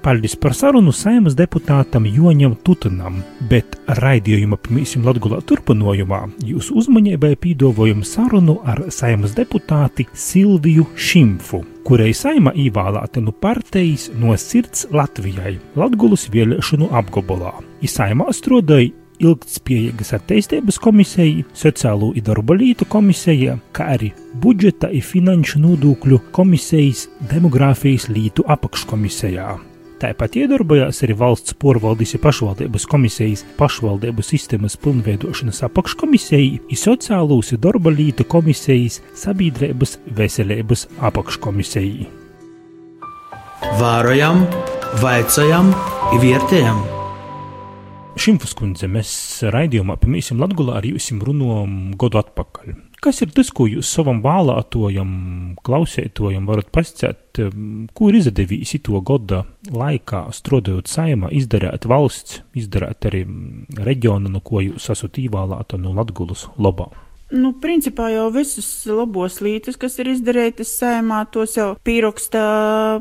Paldies 0.00 0.32
par 0.40 0.54
sarunu 0.56 0.94
saimas 0.96 1.34
deputātam 1.36 2.06
Joņam 2.08 2.54
Tutanam, 2.64 3.18
bet 3.50 3.74
raidījuma 4.00 4.56
pirmīsim 4.56 5.04
Latgulā 5.04 5.42
turpinojumā 5.44 6.20
jūs 6.48 6.70
uzmanībai 6.72 7.34
pīdovojam 7.42 8.00
sarunu 8.08 8.56
ar 8.64 8.86
saimas 8.88 9.34
deputāti 9.36 10.08
Silviju 10.16 10.86
Šimfu, 10.96 11.60
kurai 11.84 12.14
saima 12.16 12.54
īvālāta 12.56 13.20
nu 13.20 13.36
partijas 13.36 14.08
no 14.16 14.32
sirds 14.40 14.86
Latvijai 14.88 15.58
Latgulas 15.76 16.30
vēlēšanu 16.32 16.88
apgabalā. 16.96 17.58
I 17.84 17.92
saimā 17.92 18.32
strodai 18.32 18.86
ilgtspējīgas 19.20 20.14
attīstības 20.16 20.80
komisija, 20.80 21.44
sociālo 21.52 22.14
un 22.16 22.24
darba 22.24 22.56
lietu 22.56 22.88
komisija, 22.88 23.60
kā 23.76 23.92
arī 23.98 24.14
budžeta 24.40 24.88
un 24.88 25.04
finanšu 25.04 25.60
nodokļu 25.60 26.24
komisijas 26.32 27.10
demogrāfijas 27.28 28.08
lietu 28.08 28.48
apakškomisijā. 28.48 29.58
Tāpat 30.00 30.38
iedarbojās 30.40 31.02
arī 31.04 31.12
valsts 31.20 31.52
porvaldīs 31.60 32.14
un 32.16 32.22
pašvaldības 32.22 32.86
komisijas 32.88 33.42
pašvaldību 33.58 34.24
sistēmas 34.24 34.78
pilnveidošanas 34.80 35.60
apakškomisija, 35.68 36.62
sociālūs 36.72 37.52
un 37.52 37.60
darba 37.66 37.92
lītu 37.92 38.24
komisijas 38.24 39.02
sabiedrības 39.20 39.98
veselības 40.16 40.86
apakškomisija. 41.04 42.08
Vārojam, 43.76 44.46
vaicājam, 45.04 45.68
vērtējam! 46.16 46.80
Šimfus 48.20 48.56
kundze, 48.56 48.88
mēs 48.88 49.10
raidījumā 49.52 50.00
pirmīsim 50.00 50.40
Latgulā 50.40 50.80
ar 50.80 50.88
jums 50.88 51.12
runājam 51.28 51.76
godu 52.00 52.24
atpakaļ. 52.24 52.89
Kas 53.00 53.22
ir 53.24 53.30
tas, 53.32 53.48
ko 53.56 53.64
jūs 53.64 53.88
savam 53.88 54.18
vēlētojam, 54.20 55.12
klausētojam 55.64 56.44
varat 56.50 56.68
pasciet, 56.74 57.40
ko 57.96 58.10
ir 58.10 58.18
izdevījis 58.18 58.74
to 58.84 59.00
gada 59.00 59.46
laikā, 59.72 60.26
strādājot 60.36 60.90
saimā, 60.92 61.30
izdarīt 61.32 61.88
valsts, 61.88 62.42
izdarīt 62.60 63.08
arī 63.08 63.22
reģionu, 63.88 64.28
no 64.28 64.44
ko 64.44 64.60
jūs 64.66 64.90
esat 64.92 65.16
īvēlēta 65.22 65.80
no 65.80 65.94
Latgulas 65.96 66.50
labā? 66.60 66.90
Nu, 67.30 67.52
principā 67.54 68.08
jau 68.10 68.26
visus 68.34 68.66
labos 68.90 69.36
lītus, 69.44 69.76
kas 69.78 70.00
ir 70.02 70.08
izdarītas 70.10 70.72
sēmā, 70.80 71.20
tos 71.30 71.54
jau 71.54 71.68
pieraksta 71.86 72.40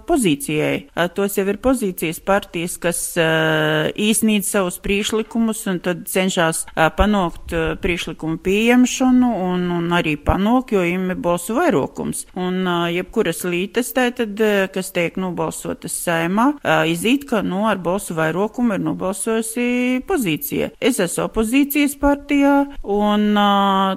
pozīcijai. 0.05 0.89
Tos 1.17 1.37
jau 1.39 1.45
ir 1.49 1.57
pozīcijas 1.63 2.19
partijas, 2.21 2.75
kas 2.81 2.99
īsnīdz 3.17 4.51
savus 4.53 4.77
priešlikumus 4.83 5.63
un 5.71 5.79
tad 5.81 6.03
cenšas 6.11 6.67
panākt 6.99 7.55
priešlikumu 7.81 8.37
pieņemšanu 8.45 9.31
un, 9.47 9.65
un 9.79 9.89
arī 9.97 10.13
panākt, 10.21 10.75
jo 10.77 10.85
им 10.85 11.09
ir 11.09 11.17
balsu 11.17 11.57
vairākums. 11.57 12.27
Un 12.37 12.69
jebkuras 12.93 13.41
lītas 13.49 13.89
tātad, 13.97 14.37
kas 14.75 14.93
tiek 14.93 15.17
nobalsotas 15.17 15.97
sēmā, 16.05 16.51
izīt, 16.91 17.25
ka, 17.33 17.41
nu, 17.41 17.63
ar 17.71 17.81
balsu 17.81 18.13
vairākumu 18.19 18.77
ir 18.77 18.85
nobalsojusi 18.85 20.05
pozīcija. 20.05 20.69
Es 20.77 21.01
esmu 21.01 21.25
opozīcijas 21.25 21.97
partijā 21.97 22.55
un 22.85 23.33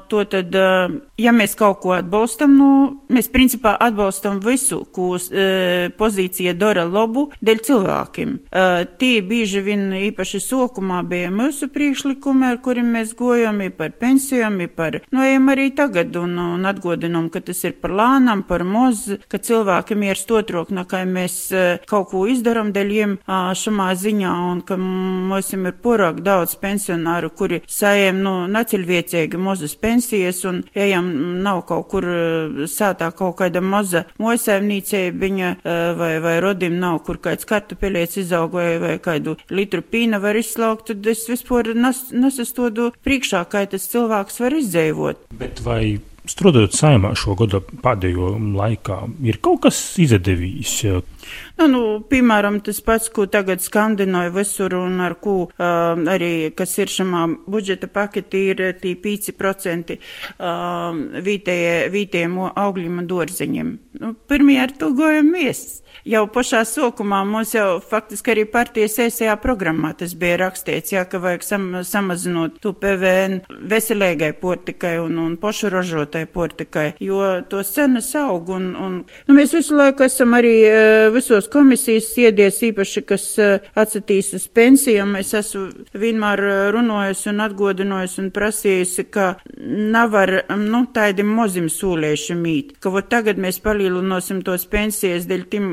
to 0.08 0.21
tad, 0.30 0.54
ja 1.18 1.32
mēs 1.34 1.56
kaut 1.58 1.80
ko 1.82 1.94
atbalstam, 1.96 2.54
nu, 2.58 2.70
mēs 3.12 3.30
principā 3.32 3.74
atbalstam 3.80 4.40
visu, 4.44 4.82
ko 4.92 5.16
pozīcija 5.98 6.54
dara 6.58 6.84
labu 6.88 7.28
dēļ 7.44 7.62
cilvēkiem. 7.66 8.34
Tie 9.00 9.12
bieži 9.26 9.62
vien 9.64 9.84
īpaši 9.98 10.40
sokumā 10.42 11.02
bija 11.08 11.30
mūsu 11.34 11.68
priekšlikumi, 11.72 12.46
ar 12.52 12.60
kuriem 12.64 12.92
mēs 12.96 13.14
gojam, 13.18 13.60
ir 13.64 13.74
par 13.76 13.94
pensijām, 13.98 14.60
ir 14.64 14.72
par, 14.76 15.00
nu, 15.12 15.22
ejam 15.24 15.50
arī 15.52 15.70
tagad 15.76 16.16
un, 16.20 16.36
un 16.56 16.68
atgodinam, 16.68 17.28
ka 17.32 17.42
tas 17.44 17.62
ir 17.68 17.76
par 17.82 17.94
lānām, 17.98 18.44
par 18.48 18.64
moz, 18.68 19.04
ka 19.30 19.40
cilvēkiem 19.42 20.06
ir 20.08 20.20
stotrok, 20.20 20.72
nekā 20.74 21.04
mēs 21.08 21.38
kaut 21.90 22.10
ko 22.12 22.24
izdaram 22.30 22.72
dēļ 22.74 22.94
jiem 22.96 23.16
šamā 23.26 23.90
ziņā 23.98 24.32
un 24.50 24.62
ka 24.66 24.78
mums 24.80 25.52
ir 25.52 25.72
porāk 25.82 26.22
daudz 26.24 26.54
pensionāru, 26.60 27.32
kuri 27.36 27.62
sajiem, 27.66 28.22
nu, 28.24 28.34
naciļviecīgi 28.52 29.40
mozas 29.40 29.74
pensijas 29.76 30.11
pensijas 30.12 30.44
un 30.44 30.62
ejam 30.74 31.06
nav 31.42 31.62
kaut 31.66 31.88
kur 31.88 32.04
eh, 32.04 32.66
sātā 32.68 33.10
kaut 33.16 33.38
kāda 33.40 33.60
maza 33.60 34.04
mojsaimnīcē, 34.20 35.10
viņa 35.16 35.48
eh, 35.64 35.94
vai, 35.96 36.18
vai 36.20 36.38
rodim 36.40 36.78
nav 36.80 37.00
kur 37.06 37.18
kāds 37.22 37.48
kartupeļiets 37.48 38.20
izaug 38.20 38.52
vai, 38.52 38.78
vai 38.78 38.98
kādu 38.98 39.36
litru 39.50 39.82
pīna 39.82 40.20
var 40.20 40.36
izslaukt, 40.36 40.90
tad 40.90 41.06
es 41.06 41.24
vispār 41.30 41.74
nes, 41.74 42.10
nesastodu 42.12 42.92
priekšā, 43.04 43.44
kā 43.48 43.64
tas 43.66 43.88
cilvēks 43.88 44.40
var 44.44 44.58
izdzīvot. 44.60 45.28
Bet 45.38 45.64
vai 45.64 46.00
Strādājot 46.22 46.76
saimā 46.78 47.16
šo 47.18 47.34
gadu 47.34 47.58
pēdējo 47.82 48.36
laikā, 48.54 49.00
ir 49.26 49.40
kaut 49.42 49.64
kas 49.64 49.80
izdevījis, 49.98 50.74
Nu, 51.58 51.68
nu, 51.70 51.82
piemēram, 52.08 52.60
tas 52.64 52.80
pats, 52.84 53.10
ko 53.12 53.26
tagad 53.30 53.62
skandinoja 53.64 54.32
visur 54.34 54.74
un 54.78 55.00
ar 55.04 55.16
ko 55.22 55.36
uh, 55.46 56.02
arī, 56.14 56.32
kas 56.56 56.74
ir 56.82 56.92
šamā 56.92 57.26
budžeta 57.50 57.90
paketi, 57.92 58.46
ir 58.52 58.64
tī 58.82 58.94
5% 59.02 59.96
uh, 59.96 61.02
vītējie, 61.28 61.76
vītējiem 61.92 62.40
augļiem 62.50 63.02
un 63.02 63.08
dārziņiem. 63.10 63.72
Nu, 64.02 64.14
pirmie 64.28 64.58
ar 64.62 64.74
to 64.78 64.92
gojamies. 64.96 65.82
Jau 66.08 66.24
pašā 66.32 66.62
sokumā 66.66 67.20
mums 67.28 67.52
jau 67.54 67.76
faktiski 67.84 68.32
arī 68.32 68.42
partijas 68.50 68.96
ēsajā 69.04 69.36
programmā 69.42 69.92
tas 69.98 70.16
bija 70.18 70.38
rakstīts, 70.40 70.94
jā, 70.94 71.04
ka 71.06 71.20
vajag 71.22 71.44
sam, 71.46 71.66
samazinot 71.86 72.56
tu 72.64 72.72
PVN 72.74 73.42
veselīgai 73.70 74.32
portikai 74.40 74.96
un, 75.02 75.20
un 75.22 75.36
pošu 75.38 75.70
ražotai 75.70 76.24
portikai, 76.26 76.88
jo 77.02 77.20
tos 77.50 77.70
cenas 77.76 78.08
aug 78.18 78.50
un, 78.56 78.72
un 78.74 78.96
nu, 79.04 79.36
mēs 79.36 79.54
visu 79.54 79.76
laiku 79.78 80.08
esam 80.08 80.34
arī 80.38 80.54
uh, 80.66 81.12
visos 81.22 81.46
komisijas 81.48 82.10
iedies 82.18 82.58
īpaši, 82.66 83.02
kas 83.06 83.24
uh, 83.38 83.62
atsatīs 83.78 84.32
uz 84.34 84.48
pensijām. 84.50 85.14
Es 85.20 85.32
esmu 85.38 85.68
vienmēr 85.94 86.42
runājusi 86.74 87.30
un 87.30 87.44
atgodinājusi 87.44 88.20
un 88.24 88.30
prasījusi, 88.34 89.04
ka 89.14 89.28
nav 89.56 90.16
ar, 90.18 90.34
nu, 90.58 90.82
tādi 90.94 91.24
mozim 91.26 91.68
sūlieši 91.70 92.36
mīt, 92.38 92.74
ka 92.82 92.90
vot 92.92 93.08
tagad 93.12 93.38
mēs 93.40 93.60
palielinosim 93.62 94.42
tos 94.46 94.66
pensijas 94.70 95.28
dēļ 95.30 95.44
tim, 95.52 95.68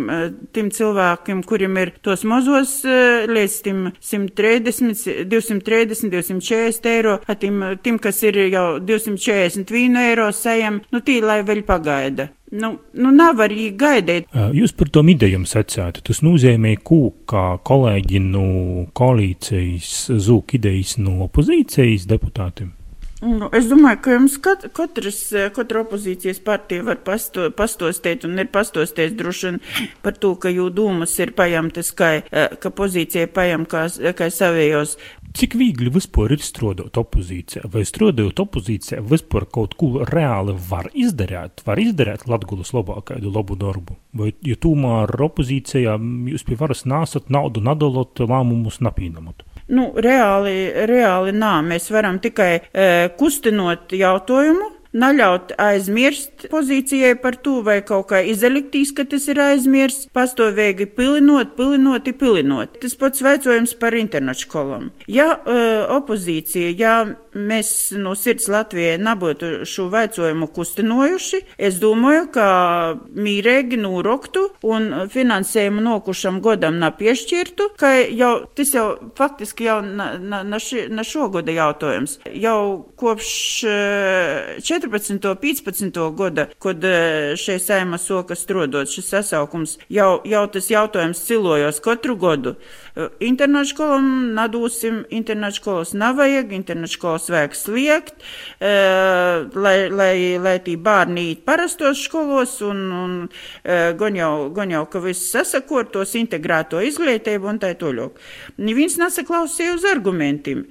tim 0.53 0.69
cilvēkiem, 0.75 1.41
kuriem 1.49 1.81
ir 1.81 1.93
tos 2.05 2.25
mazos 2.29 2.79
līdz 2.85 3.59
tim 3.65 3.83
130, 3.97 5.25
230, 5.29 6.13
240 6.13 6.89
eiro, 6.93 7.17
a 7.25 7.37
tim, 7.39 7.63
tim, 7.83 7.99
kas 8.01 8.21
ir 8.27 8.37
jau 8.49 8.67
241 8.83 10.01
eiro 10.05 10.29
sajam, 10.35 10.83
nu 10.93 11.01
tī, 11.05 11.19
lai 11.25 11.41
vēl 11.47 11.65
pagaida. 11.67 12.29
Nu, 12.51 12.71
nu 12.97 13.11
nav 13.13 13.43
arī 13.45 13.69
gaidīt. 13.77 14.25
Jūs 14.57 14.73
par 14.77 14.89
tom 14.89 15.11
idejām 15.13 15.45
secētu. 15.49 16.01
Tas 16.09 16.23
nozīmē, 16.25 16.73
kā 17.29 17.45
kolēģi 17.69 18.23
no 18.25 18.47
koalīcijas 18.97 20.09
zūk 20.17 20.57
idejas 20.57 20.97
no 20.97 21.19
opozīcijas 21.27 22.09
deputātiem? 22.09 22.73
Nu, 23.19 23.49
es 23.51 23.65
domāju, 23.67 23.99
ka 23.99 24.13
jums 24.13 24.37
kat, 24.39 24.61
katrs, 24.71 25.17
katra 25.51 25.81
opozīcijas 25.83 26.37
partija 26.39 26.85
var 26.87 27.01
pasto, 27.03 27.49
pastostēt 27.51 28.23
un 28.23 28.39
ir 28.39 28.47
pastostēt 28.47 29.17
droši 29.19 29.49
vien 29.49 29.57
par 30.05 30.15
to, 30.15 30.31
ka 30.39 30.47
jū 30.53 30.69
dūmas 30.71 31.17
ir 31.19 31.33
pajamtas, 31.35 31.91
kā, 31.91 32.13
ka 32.63 32.71
pozīcija 32.71 33.27
pajam 33.35 33.67
kā, 33.67 33.89
kā 34.15 34.29
savējos. 34.31 34.95
Cik 35.39 35.53
viegli 35.55 35.87
vispār 35.87 36.33
ir 36.35 36.41
strādāt 36.43 36.97
opozīcijā? 36.99 37.69
Vai 37.71 37.85
strādājot 37.87 38.41
opozīcijā 38.43 38.97
vispār 39.07 39.45
kaut 39.47 39.77
ko 39.79 40.01
reāli 40.09 40.51
var 40.67 40.89
izdarīt? 40.91 41.61
Var 41.63 41.79
izdarīt 41.79 42.25
Latgulas 42.27 42.73
labākaidu 42.75 43.31
labu 43.31 43.55
darbu? 43.55 43.95
Vai, 44.19 44.33
ja 44.43 44.57
tomēr 44.59 45.13
opozīcijā 45.29 45.93
jūs 46.33 46.43
pie 46.43 46.57
varas 46.59 46.83
nāsat 46.83 47.31
naudu 47.31 47.63
nadalot, 47.63 48.19
lēmumus 48.19 48.81
napīnamot? 48.83 49.45
Nu, 49.71 49.93
reāli, 49.95 50.57
reāli 50.91 51.31
nā, 51.31 51.53
mēs 51.63 51.87
varam 51.95 52.19
tikai 52.19 52.51
e, 52.59 52.91
kustinot 53.15 53.95
jautājumu, 53.95 54.73
Naļaut 54.89 55.51
aizmirst 55.61 56.47
pozīcijai 56.49 57.13
par 57.21 57.35
to, 57.45 57.59
vai 57.65 57.77
kaut 57.85 58.07
kā 58.09 58.23
izeliktīs, 58.25 58.89
ka 58.97 59.05
tas 59.05 59.27
ir 59.29 59.37
aizmirsts, 59.43 60.07
pastāvīgi 60.17 60.87
pilinot, 60.97 61.53
pilinot, 61.59 62.09
pilinot. 62.17 62.79
Tas 62.81 62.97
pats 62.97 63.21
veicojums 63.21 63.75
par 63.77 63.93
internetu 63.93 64.47
skolām. 64.47 64.89
Ja 65.05 65.35
uh, 65.37 65.85
opozīcija, 65.99 66.73
ja 66.73 66.95
mēs 67.49 67.91
no 67.97 68.15
sirds 68.17 68.49
Latvijai 68.51 68.97
nebūtu 69.01 69.65
šo 69.69 69.87
veicojumu 69.93 70.49
kustinojuši, 70.55 71.41
es 71.57 71.79
domāju, 71.81 72.27
ka 72.35 72.47
mīrēgi 73.15 73.79
nūroktu 73.81 74.45
un 74.67 74.89
finansējumu 75.13 75.83
nokušam 75.85 76.41
godam 76.45 76.79
nepiešķirtu, 76.83 77.71
ka 77.79 77.93
jau 78.07 78.33
tas 78.57 78.73
jau 78.75 78.87
faktiski 79.17 79.69
jau 79.69 79.79
na, 79.85 80.11
na, 80.19 80.41
na, 80.43 80.59
ši, 80.63 80.87
na 80.93 81.05
šogada 81.07 81.53
jautājums. 81.55 82.17
Jau 82.33 82.85
kopš 82.99 83.31
uh, 83.67 84.59
14. 84.65 85.29
15. 85.39 85.99
gada, 86.17 86.47
kad 86.61 86.83
šie 87.39 87.59
saima 87.61 87.97
soka 87.97 88.35
strodot 88.35 88.89
šis 88.91 89.09
sasaukums, 89.13 89.77
jau, 89.89 90.19
jau 90.27 90.43
tas 90.51 90.69
jautājums 90.71 91.21
cilojos 91.25 91.79
katru 91.83 92.15
gadu. 92.19 92.55
E, 92.95 93.07
internetu 93.25 93.73
skolām 93.73 94.09
nadūsim, 94.37 95.03
internetu 95.15 95.59
skolas 95.59 95.93
nevajag, 95.97 96.53
internetu 96.55 96.95
skolas 96.95 97.28
vajag 97.31 97.55
sliegt, 97.57 98.15
e, 98.59 98.71
lai, 99.53 99.75
lai, 99.93 100.13
lai 100.41 100.55
tī 100.65 100.75
bērni 100.81 101.29
īt 101.33 101.45
parastos 101.47 102.03
skolos 102.05 102.57
un, 102.65 102.81
un 102.93 103.15
gan 103.99 104.17
jau, 104.17 104.33
gan 104.55 104.73
jau, 104.73 104.83
ka 104.91 105.01
viss 105.03 105.31
sasakortos, 105.33 106.15
integrēto 106.19 106.81
izglītību 106.85 107.49
un 107.53 107.61
tā 107.61 107.73
toļok. 107.79 108.19
Neviens 108.61 108.97
nesaklausīja 109.01 109.75
uz 109.77 109.87
argumentiem. 109.89 110.65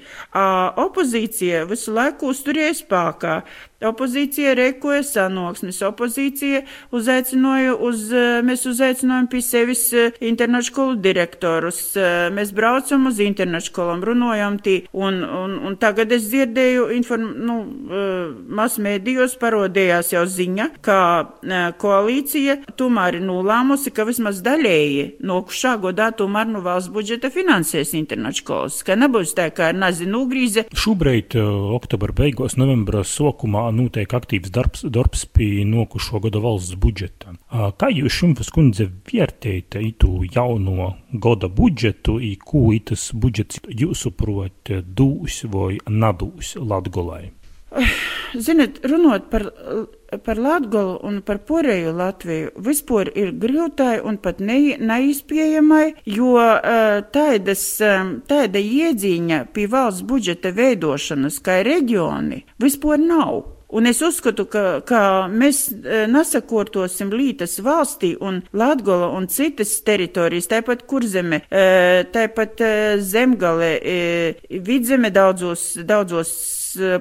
Opozīcija 0.89 1.65
visu 1.71 1.95
laiku 1.97 2.33
uzturēja 2.35 2.77
spēkā. 2.83 3.41
Opozīcija 3.79 4.57
rēkoja 4.59 5.05
sanoksmes, 5.07 5.77
opozīcija 5.87 6.65
uzaicināja 6.91 7.77
uz, 7.79 8.09
eh, 8.11 8.41
mēs 8.43 8.65
uzaicinājām 8.67 9.29
pie 9.31 9.39
sevis 9.39 9.85
eh, 9.95 10.17
internetu 10.19 10.67
skolu 10.67 10.97
direktorus, 10.99 11.79
eh, 11.95 12.27
mēs 12.35 12.51
braucam 12.51 13.07
uz 13.07 13.21
internetu 13.23 13.71
skolām, 13.71 14.03
runājam 14.03 14.57
tī, 14.59 14.75
un, 14.91 15.21
un, 15.23 15.55
un 15.63 15.77
tagad 15.79 16.11
es 16.11 16.27
dzirdēju, 16.27 16.89
inform, 16.97 17.29
nu, 17.39 17.57
masmēdījos 18.59 19.37
parodījās 19.39 20.11
jau 20.13 20.25
ziņa, 20.27 20.67
ka 20.83 20.99
koalīcija 21.79 22.57
tomēr 22.79 23.21
ir 23.21 23.25
nolēmusi, 23.29 23.93
ka 23.95 24.07
vismaz 24.09 24.43
daļēji 24.43 25.21
nokušā 25.23 25.77
godā 25.83 26.11
tomēr 26.19 26.51
no 26.51 26.65
valsts 26.67 26.91
budžeta 26.93 27.31
finansēs 27.31 27.95
internetu 27.99 28.43
skolas, 28.43 28.83
ka 28.83 28.99
nebūs 28.99 29.37
tā, 29.39 29.49
kā 29.55 29.71
ir 29.73 29.79
nazinu 29.79 30.25
grīze. 30.31 30.67
Šobrīd, 30.75 31.39
oktobra 31.79 32.17
beigās, 32.25 32.59
novembra 32.61 33.05
sokumā, 33.07 33.68
notiek 33.75 34.13
aktīvs 34.15 34.53
darbs, 34.55 34.85
darbs 34.85 35.25
pie 35.33 35.65
nokušo 35.69 36.23
gada 36.25 36.43
valsts 36.45 36.79
budžeta. 36.81 37.35
Kā 37.51 37.91
jūs 37.93 38.19
šimtas 38.21 38.53
kundze 38.55 38.89
vērtējat 39.11 39.81
itu 39.83 40.25
jauno 40.35 40.95
gada 41.13 41.49
budžetu, 41.49 42.19
i 42.21 42.37
ko 42.37 42.69
itas 42.77 43.11
budžets 43.15 43.63
jūsuprot 43.69 44.73
dūs 44.85 45.43
vai 45.53 45.77
nadūs 45.89 46.57
Latgolai? 46.61 47.29
Ziniet, 48.35 48.81
runot 48.85 49.31
par, 49.31 49.45
par 50.25 50.39
Latgolu 50.41 50.99
un 51.05 51.21
par 51.25 51.41
porēju 51.49 51.93
Latviju, 51.97 52.53
vispār 52.65 53.11
ir 53.13 53.35
grūtai 53.41 53.99
un 54.05 54.17
pat 54.25 54.41
ne, 54.41 54.77
neizpējamai, 54.81 55.85
jo 56.09 56.33
tādas, 57.13 57.67
tāda 58.33 58.65
iedzīņa 58.65 59.43
pie 59.53 59.69
valsts 59.69 60.07
budžeta 60.09 60.53
veidošanas 60.57 61.41
kā 61.45 61.61
reģioni 61.67 62.45
vispār 62.61 63.01
nav. 63.05 63.58
Un 63.69 63.87
es 63.87 63.99
uzskatu, 64.01 64.47
ka, 64.49 64.63
ka 64.89 65.01
mēs 65.29 65.67
e, 65.69 66.05
nesakortosim 66.09 67.11
Lītas 67.13 67.59
valstī 67.65 68.15
un 68.25 68.41
Latgola 68.57 69.11
un 69.13 69.29
citas 69.29 69.75
teritorijas, 69.85 70.49
tāpat 70.49 70.87
kurzeme, 70.89 71.43
e, 71.53 72.05
tāpat 72.15 72.63
e, 72.65 72.71
zemgale, 73.05 73.73
vidzeme 74.65 75.13
daudzos, 75.13 75.75
daudzos 75.85 76.33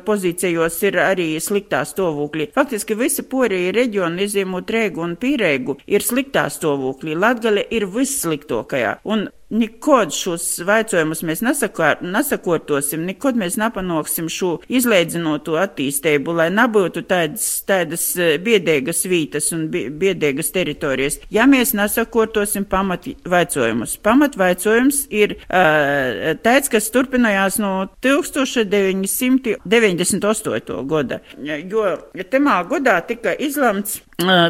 pozīcijos 0.06 0.77
ir 0.88 0.99
arī 1.01 1.27
sliktā 1.43 1.84
stāvoklī. 1.88 2.49
Faktiski 2.56 2.97
visi 2.99 3.23
porija 3.27 3.73
reģioni, 3.75 4.27
izņemot 4.27 4.75
Rēgu 4.75 5.03
un 5.03 5.15
Pīrēgu, 5.19 5.80
ir 5.88 6.03
sliktā 6.03 6.47
stāvoklī. 6.51 7.15
Latgale 7.15 7.65
ir 7.71 7.88
vissliktokajā. 7.91 8.97
Un 9.08 9.27
Nekod 9.50 10.12
šos 10.12 10.60
vaicojumus 10.68 11.22
mēs 11.24 11.40
nesakor, 11.40 12.02
nesakortosim, 12.04 13.06
nekod 13.08 13.38
mēs 13.40 13.56
nepanāksim 13.56 14.28
šo 14.28 14.60
izlīdzinoto 14.68 15.56
attīstību, 15.62 16.34
lai 16.36 16.50
nebūtu 16.52 17.06
tādas, 17.08 17.64
tādas 17.68 18.18
e, 18.20 18.38
biedēgas 18.44 19.06
vītas 19.08 19.48
un 19.56 19.70
biedēgas 19.72 20.52
teritorijas. 20.52 21.20
Ja 21.32 21.48
mēs 21.48 21.72
nesakortosim 21.80 22.68
pamatvaicojumus, 22.68 23.96
pamatvaicojums 24.04 25.08
ir 25.16 25.40
uh, 25.40 26.36
tāds, 26.44 26.68
kas 26.74 26.92
turpinājās 26.92 27.56
no 27.64 27.88
1998. 28.04 30.84
gada, 30.92 31.24
jo 31.40 31.88
temā 32.36 32.60
godā 32.68 33.00
tika 33.08 33.32
izlemts 33.40 34.04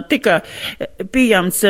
tika 0.07 0.39
pieņemts 1.11 1.63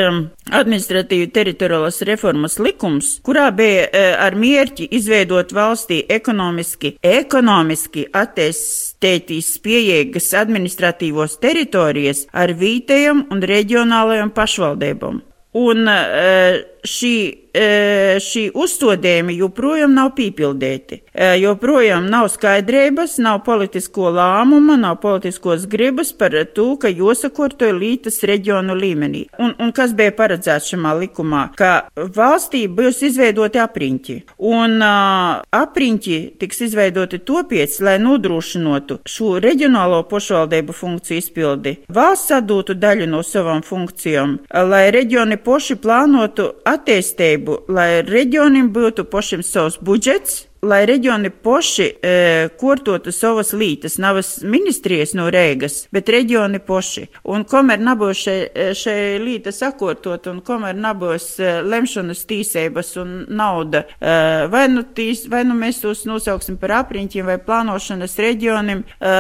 administratīvi 0.54 1.32
teritoriālas 1.34 2.04
reformas 2.06 2.60
likums, 2.62 3.16
kurā 3.25 3.47
bija 3.56 3.88
ar 4.23 4.36
mērķi 4.38 4.89
izveidot 4.97 5.53
valstī 5.56 6.01
ekonomiski, 6.10 6.95
ekonomiski 7.01 8.08
attēstētīs 8.15 9.53
pieejīgas 9.63 10.34
administratīvos 10.41 11.39
teritorijas 11.43 12.25
ar 12.34 12.53
vītējiem 12.58 13.27
un 13.34 13.43
reģionālajiem 13.53 14.34
pašvaldībām. 14.36 15.21
Un 15.58 15.88
šī, 16.88 17.15
šī 18.23 18.43
uzstādījumi 18.58 19.36
joprojām 19.41 19.93
nav 19.97 20.13
pīpildēti. 20.17 21.02
Joprojām 21.41 22.08
nav 22.12 22.28
skaidrības, 22.34 23.17
nav 23.23 23.41
politisko 23.45 24.12
lēmuma, 24.13 24.78
nav 24.80 25.00
politiskos 25.02 25.65
gribas 25.69 26.13
par 26.13 26.36
to, 26.54 26.67
ka 26.82 26.91
jāsakorto 26.91 27.69
lītas 27.73 28.21
reģionu 28.28 28.78
līmenī. 28.78 29.26
Un, 29.41 29.56
un 29.60 29.73
kas 29.76 29.95
bija 29.97 30.13
paredzēts 30.17 30.71
šajā 30.73 30.93
likumā? 31.02 31.43
Ka 31.58 31.89
valstī 31.95 32.67
būs 32.71 33.02
izveidoti 33.08 33.62
apriņķi. 33.62 34.17
Un 34.38 34.78
uh, 34.84 35.41
apriņķi 35.58 36.17
tiks 36.39 36.62
izveidoti 36.67 37.19
topiec, 37.26 37.73
lai 37.84 37.97
nodrošinotu 38.02 39.00
šo 39.08 39.38
reģionālo 39.43 40.04
pašvaldību 40.12 40.76
funkciju 40.76 41.21
izpildi. 41.21 41.76
Valsts 41.93 42.36
atdūtu 42.38 42.78
daļu 42.78 43.10
no 43.10 43.23
savām 43.26 43.63
funkcijām, 43.65 44.38
lai 44.69 44.86
reģioni 44.93 45.39
poši 45.41 45.78
plānotu 45.82 46.50
attīstību, 46.67 46.77
lai 47.68 48.02
reģionim 48.08 48.70
būtu 48.76 49.08
pošiem 49.12 49.44
savs 49.46 49.80
budžets, 49.82 50.48
lai 50.62 50.86
reģioni 50.86 51.30
poši 51.30 51.86
e, 51.86 52.13
kortotu 52.60 53.12
savas 53.13 53.54
lītas, 53.54 53.98
navas 54.02 54.38
ministrijas 54.44 55.13
no 55.18 55.28
Rēgas, 55.34 55.86
bet 55.94 56.10
reģioni 56.12 56.60
poši. 56.63 57.06
Un 57.30 57.46
kamēr 57.48 57.82
nebūs 57.84 58.24
šai, 58.26 58.38
šai 58.78 58.98
līta 59.22 59.54
sakortot 59.56 60.30
un 60.32 60.42
kamēr 60.46 60.78
nebūs 60.78 61.30
e, 61.40 61.52
lemšanas 61.68 62.26
tīsības 62.30 62.94
un 63.04 63.16
nauda, 63.30 63.86
e, 64.00 64.16
vai 64.52 64.66
nu, 64.74 64.84
tīs, 64.98 65.28
vai 65.32 65.44
nu 65.48 65.58
mēs 65.58 65.82
tos 65.84 66.06
nosauksim 66.10 66.60
par 66.62 66.78
apriņķiem 66.82 67.28
vai 67.30 67.38
plānošanas 67.44 68.18
reģionim, 68.24 68.84
e, 68.98 69.18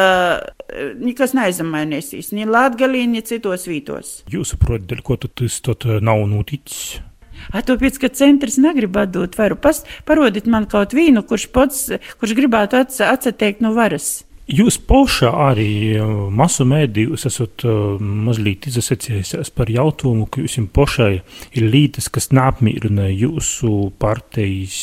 nekas 1.03 1.35
neizmainīsīs, 1.37 2.33
ni 2.37 2.47
Latgalī, 2.49 3.05
ni 3.09 3.21
citos 3.25 3.67
vītos. 3.69 4.21
Jūsu 4.31 4.59
prot, 4.61 4.87
dēļ 4.89 5.05
ko 5.05 5.19
tas 5.21 5.61
tad 5.65 5.85
nav 6.01 6.25
noticis? 6.29 6.97
A, 7.51 7.63
tāpēc, 7.65 7.99
ka 8.01 8.11
centrs 8.13 8.59
negrib 8.61 8.97
atdot 8.99 9.37
varu. 9.39 9.59
Pas, 9.59 9.83
parodiet 10.07 10.47
man 10.49 10.69
kaut 10.69 10.95
vienu, 10.97 11.25
kurš 11.27 11.49
pats, 11.53 11.83
kurš 12.21 12.37
gribētu 12.37 12.81
atsateikt 12.83 13.63
no 13.65 13.75
varas. 13.77 14.27
Jūs 14.47 14.77
pašā 14.87 15.27
arī 15.49 15.71
uh, 15.99 16.11
masu 16.31 16.63
mēdījos 16.63 17.27
esat 17.27 17.65
uh, 17.67 17.97
mazliet 17.99 18.63
izsacījusies 18.69 19.51
par 19.51 19.67
jautājumu, 19.67 20.23
ka 20.31 20.39
jums 20.39 20.71
pašai 20.71 21.09
ir 21.51 21.65
lītas, 21.67 22.07
kas 22.07 22.29
neapmierina 22.31 23.09
jūsu 23.11 23.91
partijas 23.99 24.77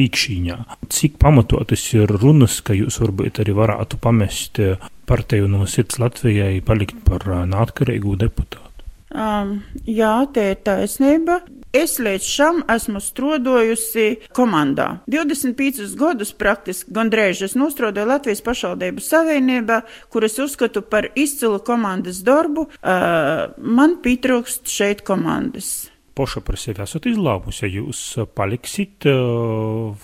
īkšķīņā. 0.00 0.56
Cik 0.96 1.20
pamatotas 1.20 1.84
ir 1.92 2.08
runas, 2.08 2.62
ka 2.64 2.72
jūs 2.72 2.96
varbūt 3.02 3.42
arī 3.44 3.58
varētu 3.60 4.00
pamest 4.00 4.62
uh, 4.64 4.88
partiju 5.04 5.52
no 5.52 5.68
sirds 5.68 6.00
Latvijai, 6.00 6.62
palikt 6.64 7.04
par 7.04 7.28
neatkarīgu 7.28 8.16
deputātu? 8.24 8.88
Um, 9.12 9.58
jā, 9.84 10.14
tā 10.32 10.54
ir 10.54 10.62
taisnība. 10.64 11.42
Es 11.72 12.00
līdz 12.02 12.26
šam 12.26 12.56
esmu 12.66 12.98
strodojusi 12.98 14.06
komandā. 14.34 14.88
25 15.06 15.94
gadus 15.98 16.32
praktiski 16.34 16.90
gandrīz 16.96 17.44
es 17.46 17.54
nostrodoju 17.54 18.08
Latvijas 18.10 18.42
pašvaldību 18.42 19.04
savienībā, 19.04 19.76
kuras 20.10 20.34
uzskatu 20.42 20.82
par 20.82 21.06
izcilu 21.14 21.60
komandas 21.62 22.24
darbu. 22.26 22.66
Man 22.82 23.96
pietrūkst 24.02 24.66
šeit 24.70 25.06
komandas 25.06 25.90
paša 26.20 26.42
par 26.44 26.58
sevi 26.60 26.82
esat 26.84 27.06
izlēmusi, 27.08 27.62
ja 27.64 27.70
jūs 27.80 28.00
paliksit 28.36 29.06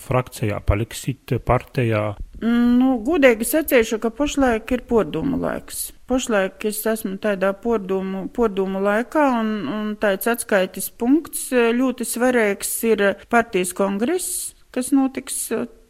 frakcijā, 0.07 0.63
paliksit 0.65 1.37
partijā? 1.45 2.07
Nu, 2.41 2.97
gudīgi 3.05 3.49
sacīšu, 3.49 4.01
ka 4.01 4.13
pašlaik 4.15 4.73
ir 4.73 4.87
pordumu 4.89 5.41
laiks. 5.43 5.91
Pašlaik 6.07 6.63
es 6.69 6.85
esmu 6.87 7.17
tādā 7.19 7.51
pordumu, 7.59 8.27
pordumu 8.31 8.79
laikā, 8.85 9.25
un, 9.41 9.49
un 9.67 9.89
tāds 9.99 10.31
atskaitis 10.31 10.87
punkts 10.95 11.49
e, 11.51 11.73
ļoti 11.75 12.07
svarīgs 12.07 12.71
ir 12.87 13.03
partijas 13.33 13.75
kongress, 13.75 14.53
kas 14.71 14.93
notiks 14.95 15.41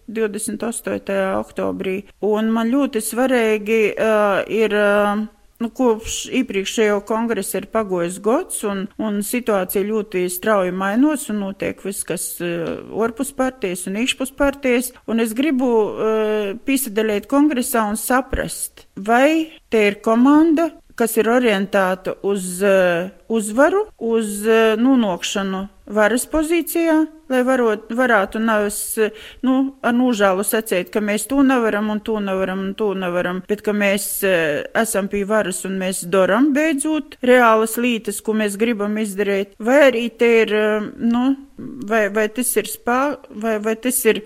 28. 0.09 0.97
E, 1.13 1.21
oktobrī. 1.37 1.97
Un 2.25 2.49
man 2.55 2.73
ļoti 2.73 3.05
svarīgi 3.05 3.81
uh, 3.93 4.45
ir. 4.49 4.77
Uh, 4.77 5.27
Nu, 5.63 5.71
kopš 5.73 6.27
iepriekšējo 6.37 6.99
kongresa 7.09 7.63
ir 7.63 7.69
pagojis 7.73 8.19
gads, 8.25 8.61
un, 8.69 8.83
un 9.01 9.23
situācija 9.25 9.87
ļoti 9.89 10.27
strauji 10.33 10.75
mainās, 10.77 11.29
un 11.33 11.41
notiek 11.47 11.81
viss, 11.85 12.05
kas 12.05 12.27
uh, 12.45 12.83
ārpus 13.07 13.33
partijas 13.37 13.87
un 13.89 13.97
iekšpus 14.03 14.35
partijas. 14.37 14.93
Un 15.09 15.25
es 15.25 15.33
gribu 15.39 15.71
uh, 15.87 16.51
piesaistīt 16.69 17.29
kongresā 17.31 17.87
un 17.89 17.97
saprast, 18.01 18.85
vai 18.97 19.49
te 19.73 19.87
ir 19.89 20.01
komanda, 20.05 20.71
kas 20.97 21.17
ir 21.21 21.29
orientēta 21.31 22.17
uz 22.27 22.59
uh, 22.65 23.09
uzvaru, 23.33 23.87
uz 24.01 24.43
uh, 24.49 24.75
nonākšanu 24.81 25.67
varas 25.97 26.25
pozīcijā, 26.27 26.97
lai 27.31 27.41
varot, 27.47 27.91
varētu 27.95 28.41
nevis 28.43 28.79
uh, 29.03 29.25
nu, 29.47 29.57
ar 29.87 29.95
nožēlu 29.97 30.45
sacīt, 30.47 30.91
ka 30.95 31.03
mēs 31.05 31.29
to 31.31 31.45
nevaram 31.47 31.93
un 31.93 32.01
to 32.07 32.19
nevaram 32.23 32.65
un 32.65 32.75
to 32.79 32.93
nevaram, 32.99 33.43
bet 33.49 33.63
ka 33.67 33.75
mēs 33.77 34.09
esam 34.25 35.11
pie 35.13 35.25
varas 35.29 35.65
un 35.69 35.77
mēs 35.81 36.05
daram 36.13 36.53
beidzot 36.57 37.19
reālas 37.27 37.77
lietas, 37.81 38.23
ko 38.25 38.37
mēs 38.39 38.57
gribam 38.61 38.97
izdarīt, 39.03 39.55
vai 39.59 39.83
arī 39.91 40.07
te 40.17 40.33
ir, 40.43 40.57
nu, 40.97 41.29
vai, 41.59 42.07
vai 42.15 42.29
tas 42.33 42.57
ir 42.57 42.73
spā, 42.73 43.01
vai, 43.31 43.59
vai 43.63 43.77
tas 43.81 44.01
ir 44.09 44.25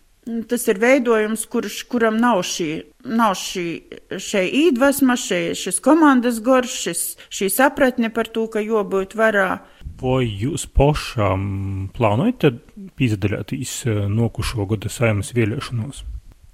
Tas 0.51 0.67
ir 0.69 0.79
veidojums, 0.83 1.47
kurš, 1.51 1.81
kuram 1.91 2.19
nav 2.21 2.43
šī, 2.47 2.69
nav 3.09 3.35
šī, 3.39 3.65
šī 4.21 4.43
īdvesma, 4.67 5.17
šī, 5.19 5.41
šis 5.59 5.81
komandas 5.85 6.41
gorš, 6.45 6.77
šis, 6.85 7.03
šī 7.33 7.51
sapratne 7.53 8.13
par 8.15 8.31
to, 8.31 8.47
ka 8.53 8.63
jābūt 8.65 9.17
varā. 9.19 9.49
Vai 10.01 10.25
jūs 10.29 10.67
pašām 10.77 11.91
plānojat 11.97 12.63
piedalīties 13.01 13.75
eh, 13.89 14.07
nokušo 14.13 14.69
gada 14.71 14.93
saimas 14.93 15.35
vēlēšanos? 15.37 16.05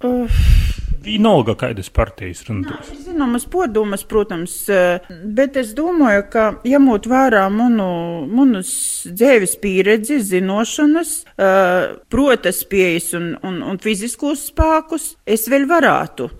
Uh. 0.05 0.76
Vienalga, 1.03 1.55
kādas 1.59 1.89
partijas 1.93 2.43
runājas. 2.47 2.89
Zināmas 3.05 3.45
podumas, 3.49 4.03
protams, 4.07 4.55
eh, 4.69 4.99
bet 5.23 5.57
es 5.57 5.73
domāju, 5.77 6.25
ka 6.31 6.45
ņemot 6.65 7.07
vērā 7.07 7.45
manu, 7.53 8.25
manas 8.27 8.71
dzīves 9.07 9.57
pieredzi, 9.61 10.19
zinošanas, 10.19 11.23
eh, 11.37 11.95
protas 12.09 12.63
pieejas 12.63 13.13
un, 13.13 13.37
un, 13.43 13.61
un 13.63 13.77
fiziskos 13.77 14.49
spēkus, 14.51 15.15
es 15.25 15.47
vēl 15.47 15.67
varētu. 15.69 16.31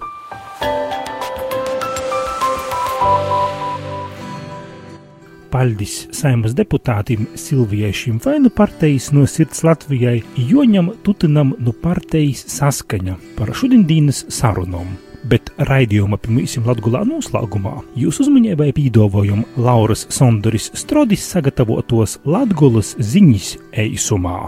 Paļdis 5.52 5.96
saimas 6.16 6.56
deputātim 6.58 7.28
Silvijai 7.40 7.94
Šimfainu 7.96 8.52
partijas 8.56 9.12
no 9.16 9.24
sirds 9.30 9.64
Latvijai, 9.64 10.22
Joņam 10.36 10.92
Tutinam 11.04 11.54
no 11.60 11.72
partijas 11.72 12.44
saskaņa 12.52 13.16
par 13.38 13.54
šodienas 13.56 14.26
sarunām. 14.34 14.98
Bet 15.28 15.50
raidījuma 15.70 16.20
pirmīsim 16.24 16.68
Latgulā 16.68 17.02
noslēgumā 17.08 17.74
jūs 18.00 18.22
uzmanībai 18.24 18.70
pīdovojam 18.76 19.44
Lauras 19.60 20.06
Sondoris 20.14 20.70
Strodis 20.78 21.26
sagatavotos 21.32 22.20
Latgulas 22.28 22.94
ziņas 23.00 23.56
eisumā. 23.84 24.40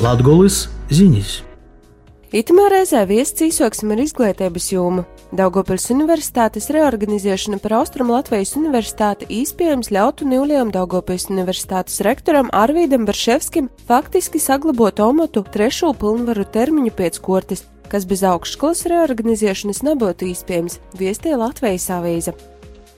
Latgulas 0.00 0.62
ziņas. 0.88 1.32
Itamā 2.30 2.68
reizē 2.70 3.02
viesis 3.10 3.42
īsoksim 3.50 3.90
ar 3.92 4.00
izglītības 4.00 4.70
jomu. 4.72 5.02
Daugopils 5.30 5.84
Universitātes 5.94 6.64
reorganizēšana 6.74 7.60
par 7.62 7.76
Austrum 7.78 8.08
Latvijas 8.10 8.56
Universitāti 8.58 9.28
īspējams 9.30 9.92
ļautu 9.94 10.26
Nīlijam 10.26 10.72
Daugopils 10.74 11.28
Universitātes 11.30 12.02
rektoram 12.02 12.50
Arvīdam 12.50 13.06
Barševskim 13.06 13.70
faktiski 13.86 14.42
saglabot 14.42 14.98
omatu 15.06 15.46
trešo 15.46 15.92
pilnvaru 16.02 16.48
termiņu 16.50 16.96
pēc 16.98 17.22
kortes, 17.22 17.68
kas 17.86 18.10
bez 18.10 18.26
augšskolas 18.26 18.88
reorganizēšanas 18.90 19.84
nebūtu 19.86 20.32
iespējams, 20.34 20.80
viestīja 20.98 21.38
Latvijas 21.46 21.86
avīze. 21.94 22.34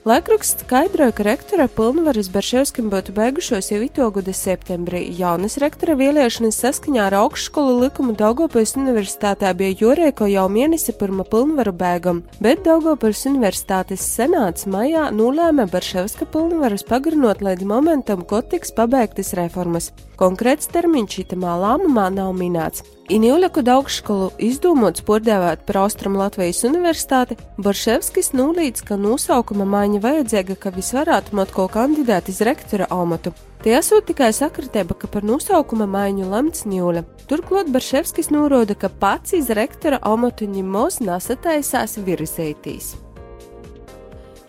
Laikraksts 0.03 0.65
skaidroja, 0.65 1.13
ka 1.15 1.23
rektora 1.23 1.69
pilnvaras 1.71 2.27
Berševskim 2.27 2.89
būtu 2.91 3.13
beigušos 3.15 3.69
jau 3.71 3.77
ito 3.85 4.09
gada 4.11 4.33
septembrī. 4.35 5.05
Jaunas 5.15 5.55
rektora 5.63 5.95
vēlēšanas 5.95 6.57
saskaņā 6.59 7.05
ar 7.05 7.15
augšskolu 7.21 7.77
likumu 7.85 8.11
Daugopils 8.19 8.75
universitātē 8.75 9.53
bija 9.55 9.77
jūrēko 9.79 10.27
jau 10.27 10.49
mēnesi 10.51 10.91
pirma 10.99 11.23
pilnvaru 11.23 11.71
bēgam, 11.79 12.19
bet 12.43 12.65
Daugopils 12.67 13.23
universitātes 13.31 14.03
senāts 14.03 14.67
maijā 14.67 15.05
nolēma 15.15 15.69
Berševska 15.71 16.27
pilnvaras 16.35 16.83
pagarinot 16.89 17.39
līdz 17.39 17.63
momentam, 17.63 18.27
kad 18.27 18.51
tiks 18.51 18.75
pabeigtas 18.75 19.31
reformas. 19.39 19.93
Konkrēts 20.19 20.67
termiņš 20.75 21.15
šitamā 21.21 21.55
lēmumā 21.63 22.09
nav 22.11 22.35
minēts. 22.35 22.83
Inīļaku 23.11 23.65
augšskolu 23.67 24.29
izdomāts 24.39 25.03
pārdēvēt 25.03 25.65
par 25.67 25.81
Austrum 25.81 26.15
Latvijas 26.15 26.61
universitāti, 26.63 27.35
Borševskis 27.59 28.31
nūlīdz, 28.31 28.85
ka 28.87 28.95
nosaukuma 28.95 29.67
maiņa 29.67 29.99
vajadzīga, 30.05 30.55
ka 30.55 30.71
visvarētu 30.71 31.35
motko 31.35 31.67
kandidēt 31.67 32.31
iz 32.31 32.39
rektora 32.47 32.87
amatu. 32.95 33.35
Tie 33.63 33.75
esot 33.75 34.07
tikai 34.07 34.31
sakritība, 34.31 34.95
ka 34.95 35.11
par 35.11 35.27
nosaukuma 35.27 35.83
maiņu 35.83 36.31
lemts 36.31 36.63
Ņūle. 36.63 37.03
Turklāt 37.27 37.75
Borševskis 37.75 38.31
norāda, 38.31 38.79
ka 38.79 38.87
pats 38.87 39.35
iz 39.35 39.51
rektora 39.51 39.99
amatu 39.99 40.47
ņemos 40.47 41.03
nesataisās 41.03 41.99
virsētīs. 42.07 42.93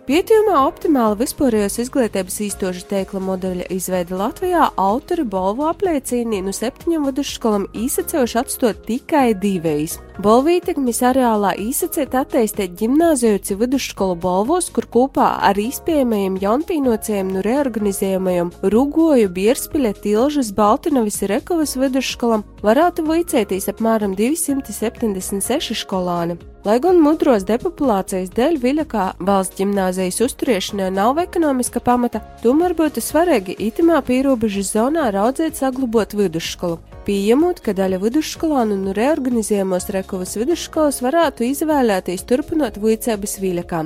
Pētījumā 0.04 0.58
optimāla 0.66 1.16
vispārējās 1.16 1.78
izglītības 1.80 2.34
īstoša 2.44 2.82
teikla 2.90 3.22
modeļa 3.24 3.70
izveida 3.72 4.18
Latvijā 4.20 4.66
autori 4.76 5.24
Bolvu 5.24 5.64
apliecīnī 5.70 6.42
no 6.44 6.52
septiņām 6.52 7.06
vidusskolām 7.08 7.64
īsacējuši 7.72 8.36
atstot 8.42 8.82
tikai 8.84 9.30
divējas. 9.40 9.96
Bolvu 10.22 10.52
ietekmes 10.54 11.00
areālā 11.02 11.56
īsacēt 11.58 12.12
atteistēt 12.14 12.76
ģimnāziju 12.78 13.56
vidusskolu 13.58 14.14
Bolvos, 14.22 14.68
kur 14.70 14.86
kopā 14.86 15.32
ar 15.42 15.58
izpējamajiem 15.58 16.36
jaunpīnocējiem 16.38 17.32
no 17.34 17.42
reorganizējumajiem 17.42 18.52
Rugoju, 18.62 19.32
Bierspiļa, 19.34 19.92
Tilžas, 20.06 20.52
Baltinavis 20.54 21.18
ir 21.26 21.34
Rekovas 21.34 21.74
vidusskolam 21.74 22.46
varētu 22.62 23.08
vicētīs 23.10 23.66
apmēram 23.74 24.14
276 24.14 25.74
skolāni. 25.82 26.38
Lai 26.64 26.78
gan 26.78 27.02
mudros 27.02 27.42
depopulācijas 27.50 28.30
dēļ 28.38 28.62
Viļakā 28.62 29.10
valsts 29.18 29.58
ģimnāzijas 29.58 30.22
uzturēšanai 30.30 30.92
nav 30.94 31.18
ekonomiska 31.26 31.82
pamata, 31.82 32.22
tomēr 32.46 32.78
būtu 32.78 33.02
svarīgi 33.02 33.58
itimā 33.66 33.98
pierobežas 34.06 34.76
zonā 34.78 35.10
raudzēt 35.10 35.58
saglabot 35.58 36.14
vidusskolu. 36.14 36.78
Pieņemot, 37.04 37.58
ka 37.60 37.74
daļa 37.76 37.98
vidusskolānu 38.00 38.78
un 38.78 38.94
reorganizējumos 38.96 39.90
Rekovas 39.92 40.38
vidusskolas 40.40 41.02
varētu 41.04 41.44
izvēlēties 41.50 42.24
turpinot 42.24 42.78
vicēbas 42.80 43.36
Viļakā. 43.42 43.82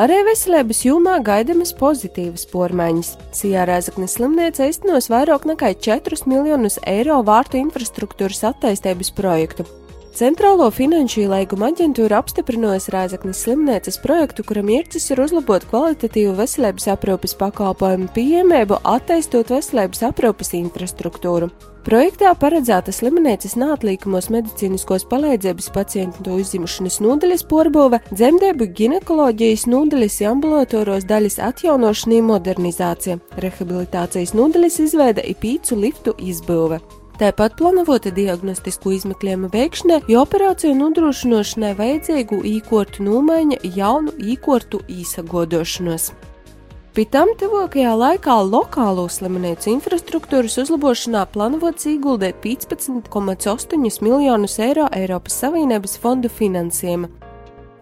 Arī 0.00 0.16
veselības 0.24 0.80
jomā 0.86 1.18
gaidamas 1.20 1.74
pozitīvas 1.76 2.46
pormaiņas. 2.48 3.10
Sijā 3.36 3.66
Rēzaknes 3.68 4.16
slimnīca 4.16 4.70
iztenos 4.70 5.10
vairāk 5.12 5.44
nekā 5.50 5.74
4 5.76 6.24
miljonus 6.32 6.78
eiro 6.88 7.18
vārtu 7.28 7.60
infrastruktūras 7.60 8.40
attīstības 8.54 9.12
projektu, 9.12 9.68
Centrālo 10.12 10.66
finanšu 10.68 11.22
ielaigumu 11.22 11.70
aģentūra 11.70 12.18
apstiprinājusi 12.20 12.92
Rēzaknes 12.92 13.38
slimnīcas 13.46 13.96
projektu, 14.02 14.44
kuram 14.44 14.66
mērķis 14.68 15.08
ir 15.14 15.22
uzlabot 15.24 15.64
kvalitatīvu 15.70 16.34
veselības 16.36 16.90
aprūpes 16.92 17.32
pakalpojumu 17.40 18.10
pieejamību, 18.12 18.82
attīstot 18.92 19.54
veselības 19.54 20.04
aprūpes 20.10 20.52
infrastruktūru. 20.60 21.48
Projektā 21.88 22.34
paredzēta 22.36 22.92
slimnīcas 22.92 23.56
neatliekamos 23.56 24.28
medicīniskos 24.36 25.08
palīdzības 25.08 25.72
pacientu 25.72 26.36
uzņemšanas 26.36 27.00
nodaļas 27.08 27.48
porbūve, 27.48 28.04
dzemdību 28.12 28.68
ginekoloģijas 28.76 29.64
nodaļas 29.72 30.22
ambulatoros 30.28 31.08
daļas 31.08 31.40
atjaunošana 31.48 32.20
un 32.20 32.34
modernizācija, 32.36 33.22
rehabilitācijas 33.40 34.36
nodaļas 34.36 34.82
izveida 34.90 35.24
ir 35.24 35.40
pīcu 35.40 35.80
liftu 35.86 36.20
izbūve. 36.20 36.84
Tāpat 37.20 37.58
plānota 37.58 38.10
diagnostisku 38.14 38.94
izmeklējumu 38.96 39.50
veikšanai, 39.52 40.00
jo 40.10 40.24
operāciju 40.24 40.72
nodrošināšanai 40.78 41.72
vajadzīgu 41.78 42.40
īkortu 42.56 43.04
nomaiņa 43.06 43.60
jaunu 43.76 44.14
īkortu 44.32 44.80
īsagodošanos. 44.90 46.10
Pēc 46.92 47.08
tam 47.08 47.30
tuvākajā 47.40 47.92
laikā 47.96 48.34
lokālo 48.44 49.06
slimnīcu 49.08 49.70
infrastruktūras 49.72 50.58
uzlabošanā 50.60 51.22
plānots 51.32 51.86
ieguldīt 51.88 52.42
15,8 52.44 54.02
miljonus 54.04 54.58
eiro 54.60 54.90
Eiropas 54.92 55.38
Savienības 55.40 55.96
fondu 56.02 56.28
finansējuma, 56.28 57.08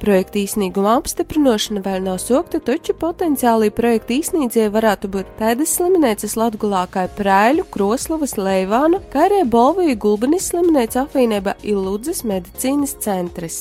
Projekta 0.00 0.38
īsnīguma 0.40 0.94
apstiprināšana 0.96 1.82
vēl 1.84 2.00
nav 2.06 2.16
sokta, 2.22 2.56
taču 2.64 2.94
potenciāli 2.96 3.68
projekta 3.76 4.14
īsnīdzēji 4.16 4.72
varētu 4.72 5.10
būt 5.12 5.34
tādas 5.36 5.74
slimnīcas 5.76 6.38
Latgulā 6.40 6.86
kā 6.94 7.04
Prēļu, 7.18 7.66
Kroslavas, 7.74 8.38
Leivānu, 8.40 9.02
kā 9.12 9.26
arī 9.28 9.42
Bolviju 9.44 9.98
Gulbenis 10.00 10.48
slimnīca 10.54 11.04
apvienība 11.04 11.58
Iludzes 11.68 12.24
medicīnas 12.24 12.96
centrs. 13.04 13.60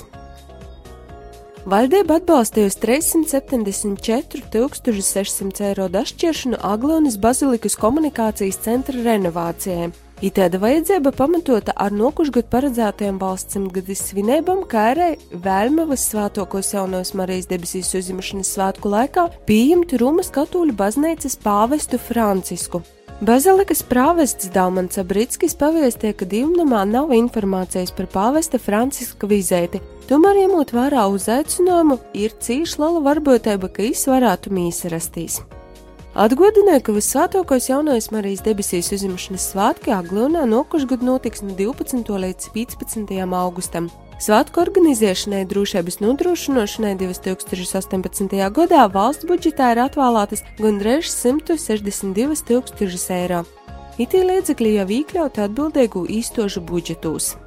Valdība 1.69 2.21
atbalstījusi 2.21 2.79
374 2.87 5.03
600 5.03 5.73
eiro 5.73 5.91
dašķiršanu 5.91 6.63
Aglonas 6.63 7.19
bazilikas 7.19 7.75
komunikācijas 7.75 8.63
centra 8.63 8.95
renovācijai. 9.03 9.91
Itēda 10.19 10.59
vajadzība 10.59 11.13
pamatota 11.15 11.71
ar 11.79 11.93
nokušgad 11.95 12.49
paredzētajām 12.51 13.21
valsts 13.21 13.55
simtgadis 13.55 14.01
svinībām, 14.09 14.65
kā 14.67 14.89
arī 14.91 15.13
Vēlmavas 15.31 16.01
svētokos 16.11 16.73
jaunos 16.73 17.13
Marijas 17.15 17.47
debesīs 17.47 17.93
uzņemšanas 17.95 18.49
svētku 18.57 18.91
laikā 18.91 19.29
pieņemt 19.47 19.93
Rūmas 20.01 20.27
katoļu 20.35 20.75
baznīcas 20.81 21.37
pāvestu 21.39 22.01
Francisku. 22.03 22.81
Bazilikas 23.23 23.79
prāvests 23.87 24.51
Dalmans 24.51 24.99
Abritskis 24.99 25.55
pavēstīja, 25.59 26.17
ka 26.19 26.27
divnamā 26.27 26.83
nav 26.87 27.13
informācijas 27.15 27.95
par 27.95 28.09
pāvesta 28.11 28.59
Franciska 28.59 29.27
vizēti, 29.27 29.79
tomēr 30.11 30.41
ņemot 30.41 30.75
vērā 30.75 31.07
uzaicinājumu, 31.15 31.95
ir 32.11 32.35
cīši 32.43 32.83
liela 32.83 33.05
varbūtība, 33.07 33.71
ka 33.71 33.87
viņš 33.87 34.03
varētu 34.11 34.55
mīsarastīs. 34.55 35.39
Atgādināja, 36.19 36.81
ka 36.83 36.91
visvētākais 36.91 37.69
jaunais 37.69 38.09
Marijas 38.11 38.41
debesīs 38.43 38.89
uzņemšanas 38.91 39.43
svētki 39.53 39.93
Aglonā 39.95 40.41
nokušgad 40.51 40.99
notiks 41.07 41.39
no 41.45 41.53
12. 41.55 42.11
līdz 42.25 42.49
15. 42.51 43.13
augustam. 43.39 43.87
Svētku 44.19 44.59
organizēšanai 44.59 45.45
drošības 45.47 46.01
nodrošināšanai 46.03 46.97
2018. 46.99 48.35
gadā 48.51 48.83
valsts 48.91 49.29
budžetā 49.31 49.71
ir 49.71 49.85
atvēlētas 49.85 50.43
gandrīz 50.59 51.07
162 51.07 52.43
tūkstošus 52.51 53.11
eiro. 53.15 53.45
Itī 53.95 54.25
līdzekļi 54.27 54.75
jau 54.75 54.89
iekļauti 54.99 55.47
atbildīgu 55.47 56.03
īstošu 56.19 56.67
budžetos. 56.67 57.37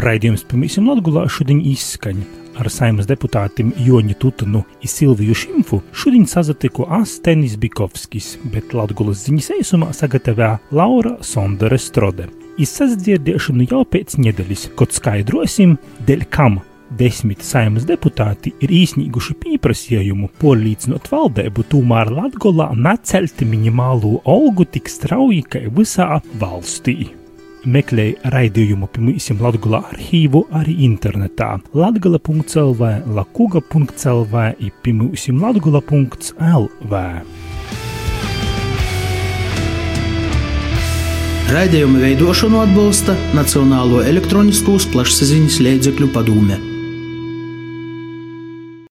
Raidījums 0.00 0.42
Pamīsim 0.50 0.88
Latgulā 0.88 1.26
šodien 1.30 1.60
izskaņa. 1.70 2.24
Ar 2.58 2.68
saimas 2.70 3.06
deputātiem 3.10 3.72
Joņu 3.82 4.14
Tutanu 4.22 4.62
un 4.64 4.90
Silviju 4.90 5.34
Šimfu 5.38 5.80
šodien 5.94 6.26
sazatiku 6.30 6.86
Astenis 6.98 7.56
Bikovskis, 7.60 8.34
bet 8.50 8.74
Latgulas 8.74 9.24
ziņas 9.26 9.50
eisumā 9.58 9.90
sagatavā 9.94 10.54
Laura 10.74 11.16
Sondere 11.22 11.78
Strode. 11.78 12.28
Izsasdzirdēšanu 12.62 13.66
jau 13.70 13.82
pēc 13.86 14.18
nedēļas, 14.22 14.68
kad 14.78 14.94
skaidrosim, 14.94 15.74
dēļ 16.06 16.28
kam 16.30 16.60
desmit 16.98 17.42
saimas 17.42 17.86
deputāti 17.88 18.54
ir 18.62 18.74
īsnīguši 18.74 19.36
pieprasījumu 19.42 20.30
porlīdzinot 20.42 21.10
valdību, 21.10 21.66
tomēr 21.70 22.14
Latgolā 22.14 22.70
necelti 22.78 23.46
minimālo 23.50 24.20
algu 24.30 24.66
tik 24.66 24.90
strauji 24.90 25.42
kā 25.50 25.66
visā 25.74 26.16
valstī 26.38 27.12
meklēja 27.66 28.30
raidījumu 28.32 28.88
pirmīsim 28.94 29.40
Latgula 29.42 29.82
arhīvu 29.90 30.44
arī 30.54 30.76
internetā 30.86 31.56
latgala.lv, 31.76 32.90
lakuga.lv 33.16 34.44
i 34.58 34.70
pirmīsim 34.84 35.40
latgula.lv. 35.44 37.00
Raidījumu 41.54 42.00
veidošanu 42.00 42.62
atbalsta 42.64 43.16
Nacionālo 43.36 44.00
elektroniskos 44.02 44.88
plašsaziņas 44.94 45.60
līdzekļu 45.66 46.14
padome. 46.14 46.73